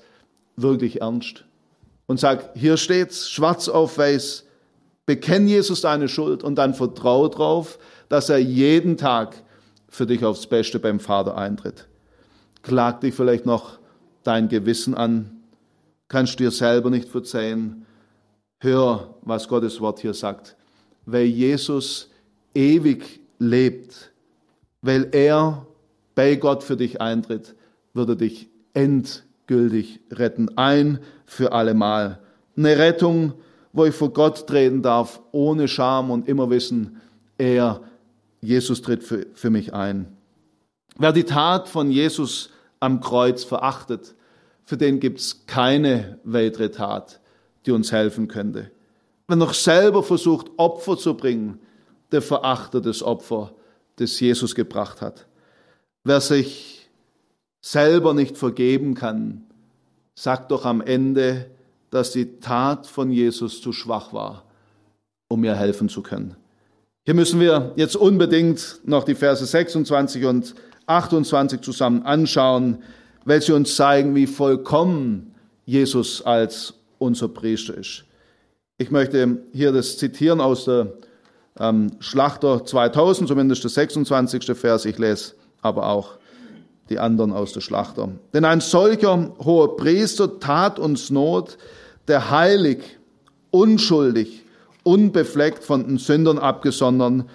wirklich 0.55 1.01
ernst 1.01 1.45
und 2.07 2.19
sag, 2.19 2.55
hier 2.55 2.77
steht's 2.77 3.29
schwarz 3.29 3.69
auf 3.69 3.97
weiß, 3.97 4.45
bekenn 5.05 5.47
Jesus 5.47 5.81
deine 5.81 6.07
Schuld 6.07 6.43
und 6.43 6.55
dann 6.55 6.73
vertrau 6.73 7.27
darauf, 7.27 7.79
dass 8.09 8.29
er 8.29 8.37
jeden 8.37 8.97
Tag 8.97 9.41
für 9.89 10.05
dich 10.05 10.23
aufs 10.25 10.47
Beste 10.47 10.79
beim 10.79 10.99
Vater 10.99 11.37
eintritt. 11.37 11.87
Klag 12.63 13.01
dich 13.01 13.13
vielleicht 13.13 13.45
noch 13.45 13.77
dein 14.23 14.47
Gewissen 14.47 14.95
an, 14.95 15.43
kannst 16.07 16.39
dir 16.39 16.49
selber 16.49 16.89
nicht 16.89 17.09
verzeihen. 17.09 17.85
Hör, 18.59 19.15
was 19.21 19.47
Gottes 19.47 19.81
Wort 19.81 19.99
hier 19.99 20.13
sagt. 20.13 20.55
Weil 21.05 21.25
Jesus 21.25 22.09
ewig 22.55 23.19
lebt, 23.37 24.11
weil 24.81 25.09
er 25.11 25.67
bei 26.15 26.35
Gott 26.35 26.63
für 26.63 26.77
dich 26.77 27.01
eintritt, 27.01 27.55
wird 27.93 28.09
er 28.09 28.15
dich 28.15 28.49
endgültig 28.73 29.99
retten. 30.11 30.57
Ein 30.57 30.99
für 31.25 31.51
allemal. 31.51 32.19
Eine 32.55 32.77
Rettung, 32.77 33.33
wo 33.73 33.85
ich 33.85 33.95
vor 33.95 34.13
Gott 34.13 34.47
treten 34.47 34.81
darf, 34.81 35.21
ohne 35.31 35.67
Scham 35.67 36.11
und 36.11 36.29
immer 36.29 36.49
wissen, 36.49 37.01
er, 37.37 37.81
Jesus 38.39 38.81
tritt 38.81 39.03
für, 39.03 39.25
für 39.33 39.49
mich 39.49 39.73
ein. 39.73 40.15
Wer 40.97 41.11
die 41.11 41.23
Tat 41.23 41.67
von 41.69 41.91
Jesus 41.91 42.49
am 42.79 43.01
Kreuz 43.01 43.43
verachtet, 43.43 44.15
für 44.65 44.77
den 44.77 44.99
gibt 44.99 45.19
es 45.19 45.45
keine 45.45 46.19
weitere 46.23 46.69
Tat, 46.69 47.19
die 47.65 47.71
uns 47.71 47.91
helfen 47.91 48.27
könnte. 48.27 48.71
Wer 49.27 49.37
noch 49.37 49.53
selber 49.53 50.03
versucht, 50.03 50.51
Opfer 50.57 50.97
zu 50.97 51.15
bringen, 51.15 51.59
der 52.11 52.21
verachtet 52.21 52.85
das 52.85 53.01
Opfer, 53.01 53.53
das 53.95 54.19
Jesus 54.19 54.55
gebracht 54.55 55.01
hat. 55.01 55.27
Wer 56.03 56.21
sich 56.21 56.89
selber 57.61 58.13
nicht 58.13 58.37
vergeben 58.37 58.93
kann, 58.93 59.45
sagt 60.15 60.51
doch 60.51 60.65
am 60.65 60.81
Ende, 60.81 61.49
dass 61.89 62.11
die 62.11 62.39
Tat 62.39 62.87
von 62.87 63.11
Jesus 63.11 63.61
zu 63.61 63.71
schwach 63.71 64.13
war, 64.13 64.43
um 65.29 65.41
mir 65.41 65.55
helfen 65.55 65.89
zu 65.89 66.01
können. 66.01 66.35
Hier 67.05 67.13
müssen 67.13 67.39
wir 67.39 67.73
jetzt 67.75 67.95
unbedingt 67.95 68.79
noch 68.85 69.03
die 69.03 69.15
Verse 69.15 69.45
26 69.45 70.25
und 70.25 70.55
28 70.87 71.61
zusammen 71.61 72.03
anschauen, 72.03 72.79
weil 73.25 73.41
sie 73.41 73.53
uns 73.53 73.75
zeigen, 73.75 74.15
wie 74.15 74.27
vollkommen 74.27 75.33
Jesus 75.65 76.21
als 76.21 76.73
unser 76.97 77.27
Priester 77.29 77.75
ist. 77.75 78.03
Ich 78.77 78.91
möchte 78.91 79.43
hier 79.53 79.71
das 79.71 79.97
zitieren 79.97 80.41
aus 80.41 80.65
der 80.65 80.93
ähm, 81.59 81.91
Schlachter 81.99 82.65
2000, 82.65 83.27
zumindest 83.27 83.63
der 83.63 83.69
26. 83.69 84.57
Vers. 84.57 84.85
Ich 84.85 84.97
lese 84.97 85.33
aber 85.61 85.87
auch 85.87 86.17
die 86.89 86.99
anderen 86.99 87.31
aus 87.31 87.53
der 87.53 87.61
Schlachter. 87.61 88.09
Denn 88.33 88.43
ein 88.43 88.59
solcher 88.59 89.31
hoher 89.39 89.77
Priester 89.77 90.39
tat 90.39 90.79
uns 90.79 91.09
Not, 91.09 91.57
der 92.07 92.29
heilig, 92.29 92.79
unschuldig, 93.51 94.43
unbefleckt 94.83 95.63
von 95.63 95.87
den 95.87 95.97
Sündern 95.97 96.39
abgesondert, 96.39 97.25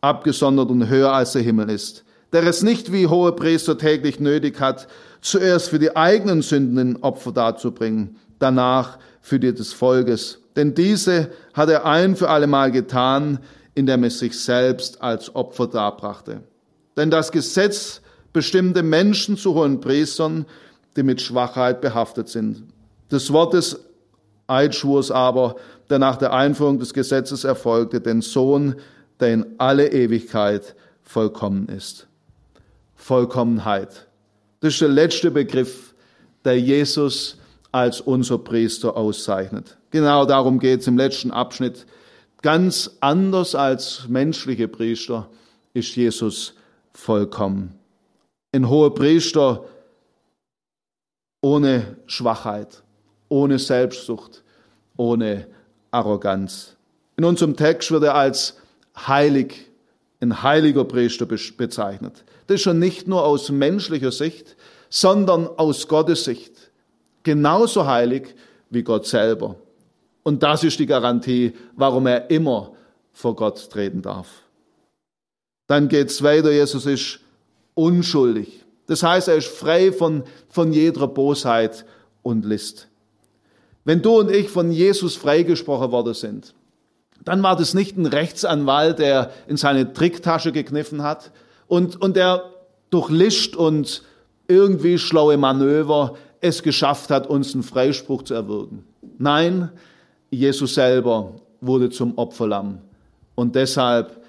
abgesondert 0.00 0.70
und 0.70 0.88
höher 0.88 1.12
als 1.12 1.32
der 1.32 1.42
Himmel 1.42 1.70
ist 1.70 2.04
der 2.32 2.44
es 2.44 2.62
nicht 2.62 2.92
wie 2.92 3.06
hohe 3.06 3.32
Priester 3.32 3.78
täglich 3.78 4.20
nötig 4.20 4.60
hat, 4.60 4.88
zuerst 5.20 5.70
für 5.70 5.78
die 5.78 5.96
eigenen 5.96 6.42
Sünden 6.42 6.78
ein 6.78 7.02
Opfer 7.02 7.32
darzubringen, 7.32 8.16
danach 8.38 8.98
für 9.20 9.40
die 9.40 9.54
des 9.54 9.72
Volkes. 9.72 10.40
Denn 10.56 10.74
diese 10.74 11.30
hat 11.54 11.68
er 11.68 11.84
ein 11.84 12.16
für 12.16 12.28
allemal 12.28 12.72
getan, 12.72 13.40
indem 13.74 14.04
er 14.04 14.10
sich 14.10 14.38
selbst 14.38 15.02
als 15.02 15.34
Opfer 15.34 15.66
darbrachte. 15.66 16.42
Denn 16.96 17.10
das 17.10 17.30
Gesetz 17.30 18.00
bestimmte 18.32 18.82
Menschen 18.82 19.36
zu 19.36 19.54
hohen 19.54 19.80
Priestern, 19.80 20.46
die 20.96 21.02
mit 21.02 21.20
Schwachheit 21.20 21.80
behaftet 21.80 22.28
sind. 22.28 22.64
Das 23.08 23.32
Wort 23.32 23.54
des 23.54 23.80
Eidschwurs 24.46 25.10
aber, 25.10 25.56
der 25.90 25.98
nach 25.98 26.16
der 26.16 26.32
Einführung 26.32 26.78
des 26.78 26.94
Gesetzes 26.94 27.44
erfolgte, 27.44 28.00
den 28.00 28.22
Sohn, 28.22 28.76
der 29.20 29.34
in 29.34 29.46
alle 29.58 29.92
Ewigkeit 29.92 30.74
vollkommen 31.02 31.68
ist. 31.68 32.06
Vollkommenheit. 33.06 34.08
Das 34.58 34.72
ist 34.72 34.80
der 34.80 34.88
letzte 34.88 35.30
Begriff, 35.30 35.94
der 36.44 36.58
Jesus 36.58 37.38
als 37.70 38.00
unser 38.00 38.36
Priester 38.36 38.96
auszeichnet. 38.96 39.78
Genau 39.92 40.24
darum 40.24 40.58
geht 40.58 40.80
es 40.80 40.88
im 40.88 40.96
letzten 40.96 41.30
Abschnitt. 41.30 41.86
Ganz 42.42 42.96
anders 42.98 43.54
als 43.54 44.08
menschliche 44.08 44.66
Priester 44.66 45.30
ist 45.72 45.94
Jesus 45.94 46.54
vollkommen. 46.94 47.78
Ein 48.50 48.68
hoher 48.68 48.92
Priester 48.92 49.66
ohne 51.42 51.98
Schwachheit, 52.06 52.82
ohne 53.28 53.60
Selbstsucht, 53.60 54.42
ohne 54.96 55.46
Arroganz. 55.92 56.74
In 57.16 57.24
unserem 57.24 57.54
Text 57.54 57.92
wird 57.92 58.02
er 58.02 58.16
als 58.16 58.56
heilig, 58.96 59.70
ein 60.20 60.42
heiliger 60.42 60.84
Priester 60.84 61.26
bezeichnet. 61.26 62.24
Das 62.46 62.56
ist 62.56 62.62
schon 62.62 62.78
nicht 62.78 63.06
nur 63.06 63.24
aus 63.24 63.50
menschlicher 63.50 64.12
Sicht, 64.12 64.56
sondern 64.88 65.46
aus 65.46 65.88
Gottes 65.88 66.24
Sicht. 66.24 66.52
Genauso 67.22 67.86
heilig 67.86 68.34
wie 68.70 68.82
Gott 68.82 69.06
selber. 69.06 69.56
Und 70.22 70.42
das 70.42 70.64
ist 70.64 70.78
die 70.78 70.86
Garantie, 70.86 71.52
warum 71.76 72.06
er 72.06 72.30
immer 72.30 72.72
vor 73.12 73.36
Gott 73.36 73.70
treten 73.70 74.02
darf. 74.02 74.28
Dann 75.66 75.88
geht 75.88 76.10
es 76.10 76.22
weiter, 76.22 76.52
Jesus 76.52 76.86
ist 76.86 77.20
unschuldig. 77.74 78.64
Das 78.86 79.02
heißt, 79.02 79.28
er 79.28 79.36
ist 79.36 79.48
frei 79.48 79.92
von, 79.92 80.22
von 80.48 80.72
jeder 80.72 81.08
Bosheit 81.08 81.84
und 82.22 82.44
List. 82.44 82.88
Wenn 83.84 84.02
du 84.02 84.18
und 84.18 84.30
ich 84.30 84.48
von 84.48 84.70
Jesus 84.70 85.16
freigesprochen 85.16 85.92
worden 85.92 86.14
sind, 86.14 86.54
dann 87.26 87.42
war 87.42 87.56
das 87.56 87.74
nicht 87.74 87.98
ein 87.98 88.06
Rechtsanwalt, 88.06 89.00
der 89.00 89.30
in 89.48 89.56
seine 89.56 89.92
Tricktasche 89.92 90.52
gekniffen 90.52 91.02
hat, 91.02 91.32
und, 91.66 92.00
und 92.00 92.16
der 92.16 92.44
durch 92.90 93.10
Licht 93.10 93.56
und 93.56 94.02
irgendwie 94.46 94.96
schlaue 94.96 95.36
Manöver 95.36 96.16
es 96.40 96.62
geschafft 96.62 97.10
hat, 97.10 97.26
uns 97.26 97.52
einen 97.52 97.64
Freispruch 97.64 98.22
zu 98.22 98.34
erwirken. 98.34 98.84
Nein, 99.18 99.70
Jesus 100.30 100.74
selber 100.74 101.32
wurde 101.60 101.90
zum 101.90 102.16
Opferlamm. 102.16 102.78
Und 103.34 103.56
deshalb 103.56 104.24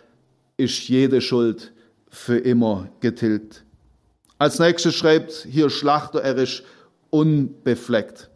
ist 0.57 0.89
jede 0.89 1.21
Schuld 1.21 1.71
für 2.10 2.39
immer 2.39 2.88
getilgt. 2.99 3.63
Als 4.39 4.57
nächstes 4.57 4.95
schreibt 4.95 5.31
hier 5.47 5.69
Schlachter, 5.69 6.21
er 6.21 6.38
ist 6.38 6.63
unbefleckt. 7.12 8.31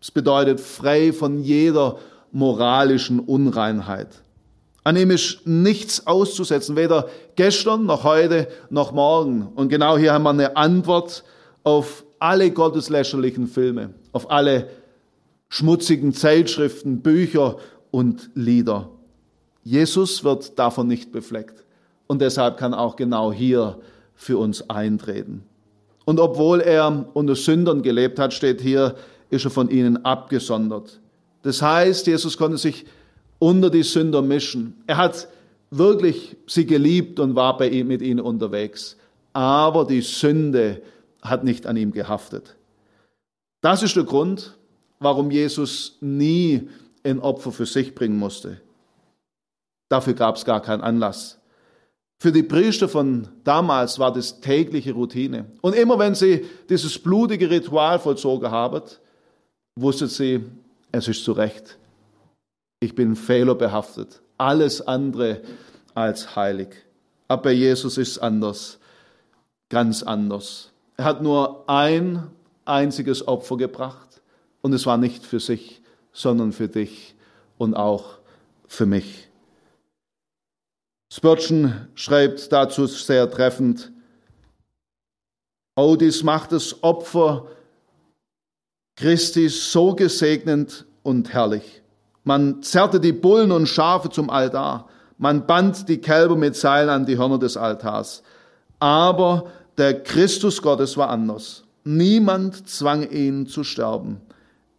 Das 0.00 0.10
bedeutet 0.10 0.58
frei 0.58 1.12
von 1.12 1.42
jeder 1.42 1.98
moralischen 2.32 3.20
Unreinheit. 3.20 4.22
An 4.82 4.96
ihm 4.96 5.10
ist 5.10 5.46
nichts 5.46 6.06
auszusetzen, 6.06 6.76
weder 6.76 7.08
gestern 7.36 7.84
noch 7.84 8.04
heute 8.04 8.48
noch 8.70 8.92
morgen. 8.92 9.48
Und 9.54 9.68
genau 9.68 9.98
hier 9.98 10.12
haben 10.12 10.22
wir 10.22 10.30
eine 10.30 10.56
Antwort 10.56 11.22
auf 11.64 12.04
alle 12.18 12.50
gotteslächerlichen 12.50 13.46
Filme, 13.46 13.94
auf 14.12 14.30
alle 14.30 14.68
schmutzigen 15.48 16.14
Zeitschriften, 16.14 17.02
Bücher 17.02 17.56
und 17.90 18.30
Lieder. 18.34 18.88
Jesus 19.64 20.24
wird 20.24 20.58
davon 20.58 20.86
nicht 20.86 21.12
befleckt. 21.12 21.64
Und 22.06 22.22
deshalb 22.22 22.56
kann 22.56 22.74
auch 22.74 22.96
genau 22.96 23.32
hier 23.32 23.78
für 24.14 24.38
uns 24.38 24.68
eintreten. 24.68 25.44
Und 26.04 26.18
obwohl 26.18 26.60
er 26.60 27.06
unter 27.12 27.36
Sündern 27.36 27.82
gelebt 27.82 28.18
hat, 28.18 28.32
steht 28.32 28.60
hier, 28.60 28.94
ist 29.28 29.44
er 29.44 29.50
von 29.50 29.68
ihnen 29.68 30.04
abgesondert. 30.04 31.00
Das 31.42 31.62
heißt, 31.62 32.06
Jesus 32.06 32.36
konnte 32.36 32.58
sich 32.58 32.84
unter 33.38 33.70
die 33.70 33.82
Sünder 33.82 34.22
mischen. 34.22 34.82
Er 34.86 34.98
hat 34.98 35.28
wirklich 35.70 36.36
sie 36.46 36.66
geliebt 36.66 37.20
und 37.20 37.34
war 37.34 37.56
bei 37.56 37.68
ihm, 37.68 37.88
mit 37.88 38.02
ihnen 38.02 38.20
unterwegs. 38.20 38.96
Aber 39.32 39.84
die 39.84 40.02
Sünde 40.02 40.82
hat 41.22 41.44
nicht 41.44 41.66
an 41.66 41.76
ihm 41.76 41.92
gehaftet. 41.92 42.56
Das 43.60 43.82
ist 43.82 43.96
der 43.96 44.04
Grund, 44.04 44.56
warum 44.98 45.30
Jesus 45.30 45.96
nie 46.00 46.68
ein 47.04 47.20
Opfer 47.20 47.52
für 47.52 47.66
sich 47.66 47.94
bringen 47.94 48.18
musste. 48.18 48.60
Dafür 49.88 50.14
gab 50.14 50.36
es 50.36 50.44
gar 50.44 50.60
keinen 50.60 50.82
Anlass. 50.82 51.38
Für 52.18 52.32
die 52.32 52.42
Priester 52.42 52.88
von 52.88 53.28
damals 53.44 53.98
war 53.98 54.12
das 54.12 54.40
tägliche 54.40 54.92
Routine. 54.92 55.46
Und 55.62 55.74
immer 55.74 55.98
wenn 55.98 56.14
sie 56.14 56.44
dieses 56.68 56.98
blutige 56.98 57.48
Ritual 57.50 57.98
vollzogen 57.98 58.50
haben, 58.50 58.82
wusste 59.74 60.06
sie, 60.06 60.44
es 60.92 61.08
ist 61.08 61.24
zu 61.24 61.32
Recht. 61.32 61.78
Ich 62.80 62.94
bin 62.94 63.16
fehlerbehaftet. 63.16 64.22
Alles 64.38 64.80
andere 64.80 65.42
als 65.94 66.34
heilig. 66.36 66.68
Aber 67.28 67.42
bei 67.42 67.52
Jesus 67.52 67.98
ist 67.98 68.12
es 68.12 68.18
anders. 68.18 68.78
Ganz 69.68 70.02
anders. 70.02 70.72
Er 70.96 71.04
hat 71.04 71.22
nur 71.22 71.68
ein 71.68 72.30
einziges 72.64 73.26
Opfer 73.26 73.56
gebracht. 73.56 74.22
Und 74.62 74.72
es 74.72 74.86
war 74.86 74.96
nicht 74.96 75.24
für 75.24 75.40
sich, 75.40 75.82
sondern 76.12 76.52
für 76.52 76.68
dich 76.68 77.14
und 77.56 77.74
auch 77.74 78.18
für 78.66 78.86
mich. 78.86 79.28
Spurgeon 81.12 81.88
schreibt 81.94 82.52
dazu 82.52 82.86
sehr 82.86 83.30
treffend, 83.30 83.92
Oh, 85.76 85.96
dies 85.96 86.22
macht 86.22 86.52
das 86.52 86.82
Opfer 86.82 87.46
Christi 89.00 89.48
so 89.48 89.94
gesegnend 89.94 90.84
und 91.02 91.32
herrlich. 91.32 91.80
Man 92.22 92.62
zerrte 92.62 93.00
die 93.00 93.14
Bullen 93.14 93.50
und 93.50 93.66
Schafe 93.66 94.10
zum 94.10 94.28
Altar. 94.28 94.90
Man 95.16 95.46
band 95.46 95.88
die 95.88 96.02
Kälber 96.02 96.36
mit 96.36 96.54
Seilen 96.54 96.90
an 96.90 97.06
die 97.06 97.16
Hörner 97.16 97.38
des 97.38 97.56
Altars. 97.56 98.22
Aber 98.78 99.46
der 99.78 100.02
Christus 100.02 100.60
Gottes 100.60 100.98
war 100.98 101.08
anders. 101.08 101.64
Niemand 101.82 102.68
zwang 102.68 103.08
ihn 103.10 103.46
zu 103.46 103.64
sterben. 103.64 104.20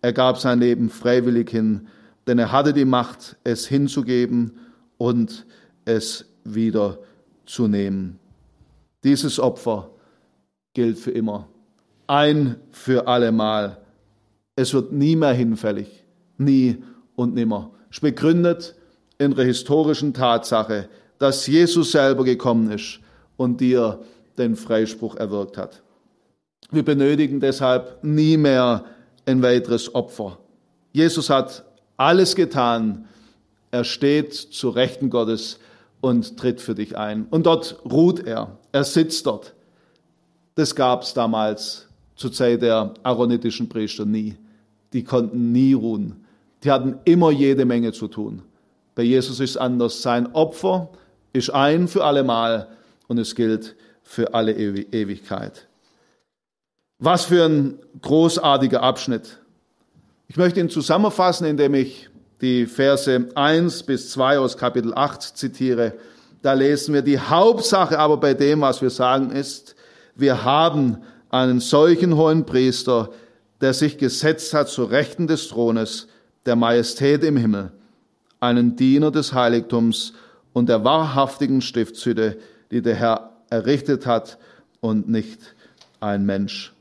Er 0.03 0.13
gab 0.13 0.37
sein 0.37 0.59
Leben 0.59 0.91
freiwillig 0.91 1.49
hin, 1.49 1.87
denn 2.27 2.37
er 2.37 2.51
hatte 2.51 2.73
die 2.73 2.85
Macht, 2.85 3.37
es 3.43 3.65
hinzugeben 3.65 4.59
und 4.99 5.47
es 5.85 6.25
wieder 6.43 6.99
zu 7.47 7.67
nehmen. 7.67 8.19
Dieses 9.03 9.39
Opfer 9.39 9.89
gilt 10.75 10.99
für 10.99 11.11
immer. 11.11 11.47
Ein 12.05 12.57
für 12.69 13.07
allemal. 13.07 13.80
Es 14.61 14.75
wird 14.75 14.91
nie 14.91 15.15
mehr 15.15 15.33
hinfällig. 15.33 15.87
Nie 16.37 16.83
und 17.15 17.33
nimmer. 17.33 17.71
Es 17.89 17.99
begründet 17.99 18.75
in 19.17 19.33
der 19.33 19.45
historischen 19.45 20.13
Tatsache, 20.13 20.87
dass 21.17 21.47
Jesus 21.47 21.93
selber 21.93 22.23
gekommen 22.23 22.69
ist 22.69 22.99
und 23.37 23.59
dir 23.59 24.01
den 24.37 24.55
Freispruch 24.55 25.15
erwirkt 25.15 25.57
hat. 25.57 25.81
Wir 26.69 26.85
benötigen 26.85 27.39
deshalb 27.39 28.03
nie 28.03 28.37
mehr 28.37 28.85
ein 29.25 29.41
weiteres 29.41 29.95
Opfer. 29.95 30.37
Jesus 30.93 31.31
hat 31.31 31.65
alles 31.97 32.35
getan. 32.35 33.07
Er 33.71 33.83
steht 33.83 34.35
zu 34.35 34.69
Rechten 34.69 35.09
Gottes 35.09 35.57
und 36.01 36.37
tritt 36.37 36.61
für 36.61 36.75
dich 36.75 36.95
ein. 36.95 37.25
Und 37.31 37.47
dort 37.47 37.79
ruht 37.83 38.27
er. 38.27 38.59
Er 38.71 38.83
sitzt 38.83 39.25
dort. 39.25 39.55
Das 40.53 40.75
gab 40.75 41.01
es 41.01 41.15
damals 41.15 41.87
zur 42.15 42.31
Zeit 42.31 42.61
der 42.61 42.93
aaronitischen 43.01 43.67
Priester 43.67 44.05
nie. 44.05 44.37
Die 44.93 45.03
konnten 45.03 45.51
nie 45.51 45.73
ruhen. 45.73 46.25
Die 46.63 46.71
hatten 46.71 46.99
immer 47.05 47.31
jede 47.31 47.65
Menge 47.65 47.91
zu 47.91 48.07
tun. 48.07 48.43
Bei 48.95 49.03
Jesus 49.03 49.39
ist 49.39 49.51
es 49.51 49.57
anders. 49.57 50.01
Sein 50.01 50.33
Opfer 50.33 50.89
ist 51.33 51.49
ein 51.49 51.87
für 51.87 52.03
allemal 52.03 52.67
und 53.07 53.17
es 53.17 53.35
gilt 53.35 53.75
für 54.03 54.33
alle 54.33 54.53
Ewigkeit. 54.53 55.67
Was 56.99 57.25
für 57.25 57.45
ein 57.45 57.79
großartiger 58.01 58.83
Abschnitt. 58.83 59.39
Ich 60.27 60.37
möchte 60.37 60.59
ihn 60.59 60.69
zusammenfassen, 60.69 61.47
indem 61.47 61.73
ich 61.73 62.09
die 62.41 62.65
Verse 62.65 63.29
1 63.35 63.83
bis 63.83 64.11
2 64.11 64.39
aus 64.39 64.57
Kapitel 64.57 64.93
8 64.93 65.21
zitiere. 65.21 65.93
Da 66.41 66.53
lesen 66.53 66.93
wir, 66.93 67.01
die 67.01 67.19
Hauptsache 67.19 67.97
aber 67.97 68.17
bei 68.17 68.33
dem, 68.33 68.61
was 68.61 68.81
wir 68.81 68.89
sagen, 68.89 69.31
ist, 69.31 69.75
wir 70.15 70.43
haben 70.43 70.97
einen 71.29 71.59
solchen 71.59 72.15
hohen 72.17 72.45
Priester, 72.45 73.09
der 73.61 73.73
sich 73.73 73.97
gesetzt 73.97 74.53
hat 74.53 74.69
zu 74.69 74.83
Rechten 74.83 75.27
des 75.27 75.47
Thrones, 75.47 76.07
der 76.45 76.55
Majestät 76.55 77.23
im 77.23 77.37
Himmel, 77.37 77.71
einen 78.39 78.75
Diener 78.75 79.11
des 79.11 79.33
Heiligtums 79.33 80.13
und 80.53 80.67
der 80.67 80.83
wahrhaftigen 80.83 81.61
Stiftshütte, 81.61 82.39
die 82.71 82.81
der 82.81 82.95
Herr 82.95 83.31
errichtet 83.49 84.05
hat 84.05 84.37
und 84.79 85.07
nicht 85.07 85.55
ein 85.99 86.25
Mensch. 86.25 86.73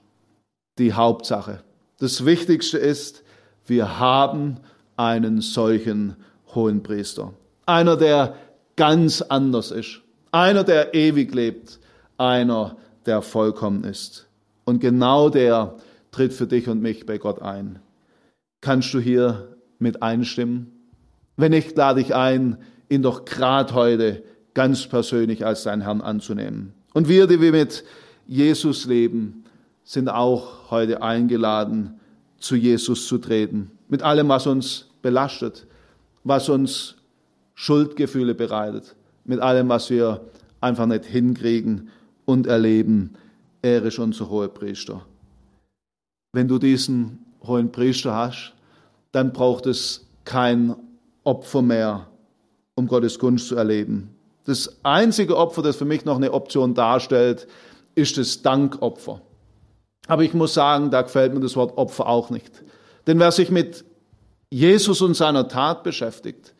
Die 0.78 0.94
Hauptsache. 0.94 1.62
Das 1.98 2.24
Wichtigste 2.24 2.78
ist, 2.78 3.22
wir 3.66 3.98
haben 3.98 4.56
einen 4.96 5.42
solchen 5.42 6.16
hohen 6.54 6.82
Priester. 6.82 7.34
Einer, 7.66 7.96
der 7.96 8.34
ganz 8.76 9.20
anders 9.20 9.70
ist. 9.70 10.00
Einer, 10.32 10.64
der 10.64 10.94
ewig 10.94 11.34
lebt. 11.34 11.78
Einer, 12.16 12.76
der 13.04 13.20
vollkommen 13.20 13.84
ist. 13.84 14.26
Und 14.64 14.80
genau 14.80 15.28
der 15.28 15.74
tritt 16.10 16.32
für 16.32 16.46
dich 16.46 16.68
und 16.68 16.80
mich 16.80 17.06
bei 17.06 17.18
Gott 17.18 17.42
ein. 17.42 17.78
Kannst 18.60 18.92
du 18.94 19.00
hier 19.00 19.56
mit 19.78 20.02
einstimmen? 20.02 20.72
Wenn 21.36 21.52
nicht, 21.52 21.76
lade 21.76 22.00
ich 22.00 22.14
ein, 22.14 22.58
ihn 22.88 23.02
doch 23.02 23.24
gerade 23.24 23.74
heute 23.74 24.22
ganz 24.54 24.86
persönlich 24.86 25.46
als 25.46 25.62
deinen 25.62 25.82
Herrn 25.82 26.00
anzunehmen. 26.00 26.74
Und 26.92 27.08
wir, 27.08 27.26
die 27.26 27.40
wir 27.40 27.52
mit 27.52 27.84
Jesus 28.26 28.86
leben, 28.86 29.44
sind 29.84 30.08
auch 30.08 30.70
heute 30.70 31.02
eingeladen, 31.02 32.00
zu 32.38 32.56
Jesus 32.56 33.06
zu 33.06 33.18
treten. 33.18 33.70
Mit 33.88 34.02
allem, 34.02 34.28
was 34.28 34.46
uns 34.46 34.88
belastet, 35.02 35.66
was 36.24 36.48
uns 36.48 36.96
Schuldgefühle 37.54 38.34
bereitet, 38.34 38.96
mit 39.24 39.40
allem, 39.40 39.68
was 39.68 39.90
wir 39.90 40.20
einfach 40.60 40.86
nicht 40.86 41.04
hinkriegen 41.04 41.88
und 42.24 42.46
erleben. 42.46 43.14
Er 43.62 43.82
ist 43.82 43.98
unser 43.98 44.28
hoher 44.30 44.48
Priester. 44.48 45.04
Wenn 46.32 46.48
du 46.48 46.58
diesen 46.58 47.24
hohen 47.42 47.72
Priester 47.72 48.14
hast, 48.14 48.54
dann 49.12 49.32
braucht 49.32 49.66
es 49.66 50.06
kein 50.24 50.76
Opfer 51.24 51.62
mehr, 51.62 52.06
um 52.74 52.86
Gottes 52.86 53.18
Gunst 53.18 53.48
zu 53.48 53.56
erleben. 53.56 54.14
Das 54.44 54.78
einzige 54.84 55.36
Opfer, 55.36 55.62
das 55.62 55.76
für 55.76 55.84
mich 55.84 56.04
noch 56.04 56.16
eine 56.16 56.32
Option 56.32 56.74
darstellt, 56.74 57.46
ist 57.94 58.16
das 58.16 58.42
Dankopfer. 58.42 59.20
Aber 60.06 60.22
ich 60.22 60.34
muss 60.34 60.54
sagen, 60.54 60.90
da 60.90 61.02
gefällt 61.02 61.34
mir 61.34 61.40
das 61.40 61.56
Wort 61.56 61.76
Opfer 61.76 62.06
auch 62.06 62.30
nicht. 62.30 62.64
Denn 63.06 63.18
wer 63.18 63.32
sich 63.32 63.50
mit 63.50 63.84
Jesus 64.50 65.02
und 65.02 65.14
seiner 65.14 65.48
Tat 65.48 65.82
beschäftigt, 65.82 66.54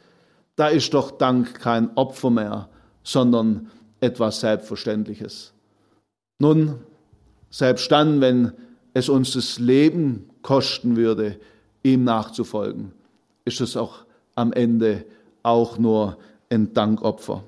da 0.56 0.68
ist 0.68 0.92
doch 0.94 1.12
Dank 1.12 1.58
kein 1.58 1.96
Opfer 1.96 2.30
mehr, 2.30 2.68
sondern 3.02 3.70
etwas 4.00 4.40
Selbstverständliches. 4.40 5.52
Nun, 6.38 6.80
selbst 7.50 7.90
dann, 7.90 8.20
wenn 8.20 8.52
es 8.94 9.08
uns 9.08 9.32
das 9.32 9.58
Leben 9.58 10.28
kosten 10.42 10.96
würde, 10.96 11.36
ihm 11.82 12.04
nachzufolgen, 12.04 12.92
ist 13.44 13.60
es 13.60 13.76
auch 13.76 14.04
am 14.34 14.52
Ende 14.52 15.04
auch 15.42 15.78
nur 15.78 16.16
ein 16.50 16.72
Dankopfer. 16.72 17.44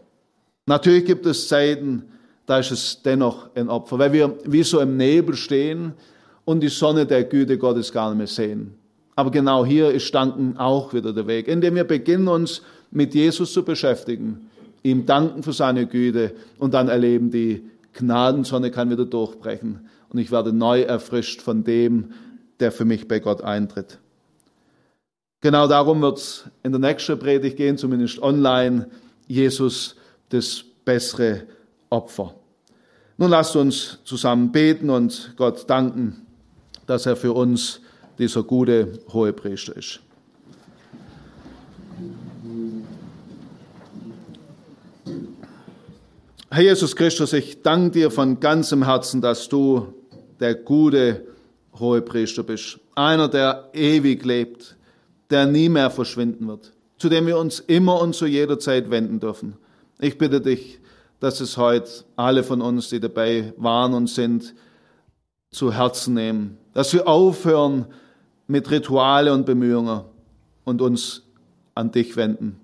Natürlich 0.67 1.05
gibt 1.05 1.27
es 1.27 1.49
Zeiten, 1.49 2.05
da 2.47 2.59
ist 2.59 2.71
es 2.71 3.03
dennoch 3.03 3.51
ein 3.55 3.69
Opfer, 3.69 3.99
weil 3.99 4.13
wir 4.13 4.37
wie 4.45 4.63
so 4.63 4.81
im 4.81 4.97
Nebel 4.97 5.35
stehen 5.35 5.95
und 6.45 6.61
die 6.61 6.69
Sonne 6.69 7.07
der 7.07 7.25
Güte 7.25 7.59
Gottes 7.59 7.93
gar 7.93 8.11
nicht 8.11 8.19
mehr 8.19 8.27
sehen. 8.27 8.75
Aber 9.15 9.31
genau 9.31 9.65
hier 9.65 9.91
ist 9.91 10.15
Danken 10.15 10.57
auch 10.57 10.95
wieder 10.95 11.13
der 11.13 11.27
Weg, 11.27 11.49
indem 11.49 11.75
wir 11.75 11.85
beginnen, 11.85 12.29
uns 12.29 12.63
mit 12.91 13.15
Jesus 13.15 13.53
zu 13.53 13.65
beschäftigen, 13.65 14.49
ihm 14.83 15.07
danken 15.07 15.43
für 15.43 15.53
seine 15.53 15.87
Güte 15.87 16.33
und 16.59 16.75
dann 16.75 16.89
erleben, 16.89 17.31
die 17.31 17.63
Gnadensonne 17.93 18.71
kann 18.71 18.91
wieder 18.91 19.05
durchbrechen 19.05 19.89
und 20.09 20.19
ich 20.19 20.31
werde 20.31 20.53
neu 20.53 20.83
erfrischt 20.83 21.43
von 21.43 21.65
dem, 21.65 22.13
der 22.61 22.73
für 22.73 22.85
mich 22.85 23.09
bei 23.09 23.19
Gott 23.19 23.43
eintritt. 23.43 23.99
Genau 25.41 25.67
darum 25.67 26.01
wird 26.03 26.19
es 26.19 26.45
in 26.63 26.73
der 26.73 26.81
nächsten 26.81 27.19
Predigt 27.19 27.57
gehen, 27.57 27.77
zumindest 27.77 28.23
online, 28.23 28.89
Jesus 29.27 29.97
das 30.29 30.65
bessere 30.85 31.43
Opfer. 31.91 32.35
Nun 33.19 33.31
lasst 33.31 33.57
uns 33.57 33.99
zusammen 34.05 34.53
beten 34.53 34.89
und 34.89 35.35
Gott 35.37 35.69
danken, 35.69 36.27
dass 36.87 37.07
er 37.07 37.17
für 37.17 37.33
uns 37.33 37.81
dieser 38.19 38.43
gute 38.43 39.01
hohe 39.13 39.33
Priester 39.33 39.77
ist. 39.77 40.01
Herr 46.55 46.65
Jesus 46.65 46.95
Christus, 46.95 47.33
ich 47.33 47.63
danke 47.63 47.93
dir 47.93 48.11
von 48.11 48.39
ganzem 48.39 48.85
Herzen, 48.85 49.23
dass 49.23 49.49
du 49.49 49.95
der 50.39 50.55
gute 50.55 51.27
hohe 51.79 52.03
Priester 52.03 52.43
bist. 52.43 52.79
Einer, 52.95 53.29
der 53.29 53.71
ewig 53.73 54.23
lebt, 54.23 54.77
der 55.31 55.47
nie 55.47 55.71
mehr 55.71 55.91
verschwinden 55.91 56.47
wird, 56.49 56.75
zu 56.99 57.09
dem 57.09 57.27
wir 57.27 57.39
uns 57.39 57.59
immer 57.59 58.03
und 58.03 58.15
zu 58.15 58.27
jeder 58.27 58.59
Zeit 58.59 58.91
wenden 58.91 59.19
dürfen. 59.19 59.57
Ich 59.99 60.19
bitte 60.19 60.43
dich, 60.43 60.79
dass 61.21 61.41
es 61.41 61.57
heute 61.57 61.91
alle 62.17 62.43
von 62.43 62.61
uns, 62.61 62.91
die 62.91 63.01
dabei 63.01 63.55
waren 63.57 63.95
und 63.95 64.11
sind, 64.11 64.55
zu 65.53 65.73
Herzen 65.73 66.13
nehmen. 66.13 66.59
Dass 66.75 66.93
wir 66.93 67.09
aufhören 67.09 67.87
mit 68.47 68.71
Rituale 68.71 69.33
und 69.33 69.47
Bemühungen 69.47 70.03
und 70.65 70.83
uns 70.83 71.23
an 71.75 71.93
dich 71.93 72.15
wenden. 72.17 72.61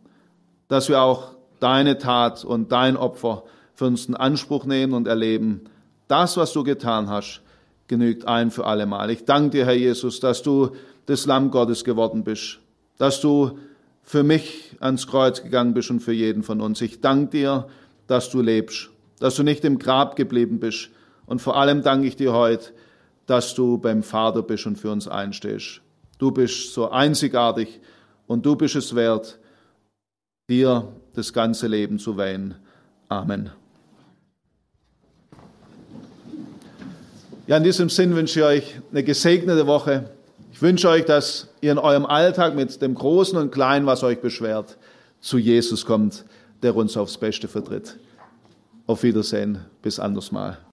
Dass 0.68 0.90
wir 0.90 1.00
auch 1.00 1.36
deine 1.58 1.96
Tat 1.96 2.44
und 2.44 2.70
dein 2.70 2.94
Opfer 2.98 3.44
für 3.78 3.86
uns 3.86 4.06
in 4.06 4.16
Anspruch 4.16 4.64
nehmen 4.64 4.92
und 4.92 5.06
erleben, 5.06 5.60
das, 6.08 6.36
was 6.36 6.52
du 6.52 6.64
getan 6.64 7.08
hast, 7.08 7.42
genügt 7.86 8.26
ein 8.26 8.50
für 8.50 8.66
alle 8.66 8.86
Mal. 8.86 9.08
Ich 9.10 9.24
danke 9.24 9.50
dir, 9.50 9.66
Herr 9.66 9.74
Jesus, 9.74 10.18
dass 10.18 10.42
du 10.42 10.72
das 11.06 11.26
Lamm 11.26 11.52
Gottes 11.52 11.84
geworden 11.84 12.24
bist, 12.24 12.58
dass 12.98 13.20
du 13.20 13.56
für 14.02 14.24
mich 14.24 14.74
ans 14.80 15.06
Kreuz 15.06 15.44
gegangen 15.44 15.74
bist 15.74 15.92
und 15.92 16.00
für 16.00 16.12
jeden 16.12 16.42
von 16.42 16.60
uns. 16.60 16.80
Ich 16.80 17.00
danke 17.00 17.30
dir, 17.30 17.68
dass 18.08 18.30
du 18.30 18.42
lebst, 18.42 18.90
dass 19.20 19.36
du 19.36 19.44
nicht 19.44 19.64
im 19.64 19.78
Grab 19.78 20.16
geblieben 20.16 20.58
bist. 20.58 20.90
Und 21.26 21.40
vor 21.40 21.56
allem 21.56 21.82
danke 21.82 22.08
ich 22.08 22.16
dir 22.16 22.32
heute, 22.32 22.72
dass 23.26 23.54
du 23.54 23.78
beim 23.78 24.02
Vater 24.02 24.42
bist 24.42 24.66
und 24.66 24.76
für 24.76 24.90
uns 24.90 25.06
einstehst. 25.06 25.82
Du 26.18 26.32
bist 26.32 26.74
so 26.74 26.90
einzigartig 26.90 27.80
und 28.26 28.44
du 28.44 28.56
bist 28.56 28.74
es 28.74 28.96
wert, 28.96 29.38
dir 30.50 30.88
das 31.12 31.32
ganze 31.32 31.68
Leben 31.68 32.00
zu 32.00 32.16
weihen. 32.16 32.56
Amen. 33.08 33.50
Ja, 37.48 37.56
in 37.56 37.62
diesem 37.62 37.88
Sinn 37.88 38.14
wünsche 38.14 38.40
ich 38.40 38.44
euch 38.44 38.80
eine 38.90 39.02
gesegnete 39.02 39.66
Woche. 39.66 40.10
Ich 40.52 40.60
wünsche 40.60 40.86
euch, 40.90 41.06
dass 41.06 41.48
ihr 41.62 41.72
in 41.72 41.78
eurem 41.78 42.04
Alltag 42.04 42.54
mit 42.54 42.82
dem 42.82 42.94
Großen 42.94 43.38
und 43.38 43.50
Kleinen, 43.50 43.86
was 43.86 44.02
euch 44.02 44.20
beschwert, 44.20 44.76
zu 45.18 45.38
Jesus 45.38 45.86
kommt, 45.86 46.26
der 46.62 46.76
uns 46.76 46.94
aufs 46.98 47.16
Beste 47.16 47.48
vertritt. 47.48 47.96
Auf 48.86 49.02
Wiedersehen, 49.02 49.64
bis 49.80 49.98
andersmal. 49.98 50.58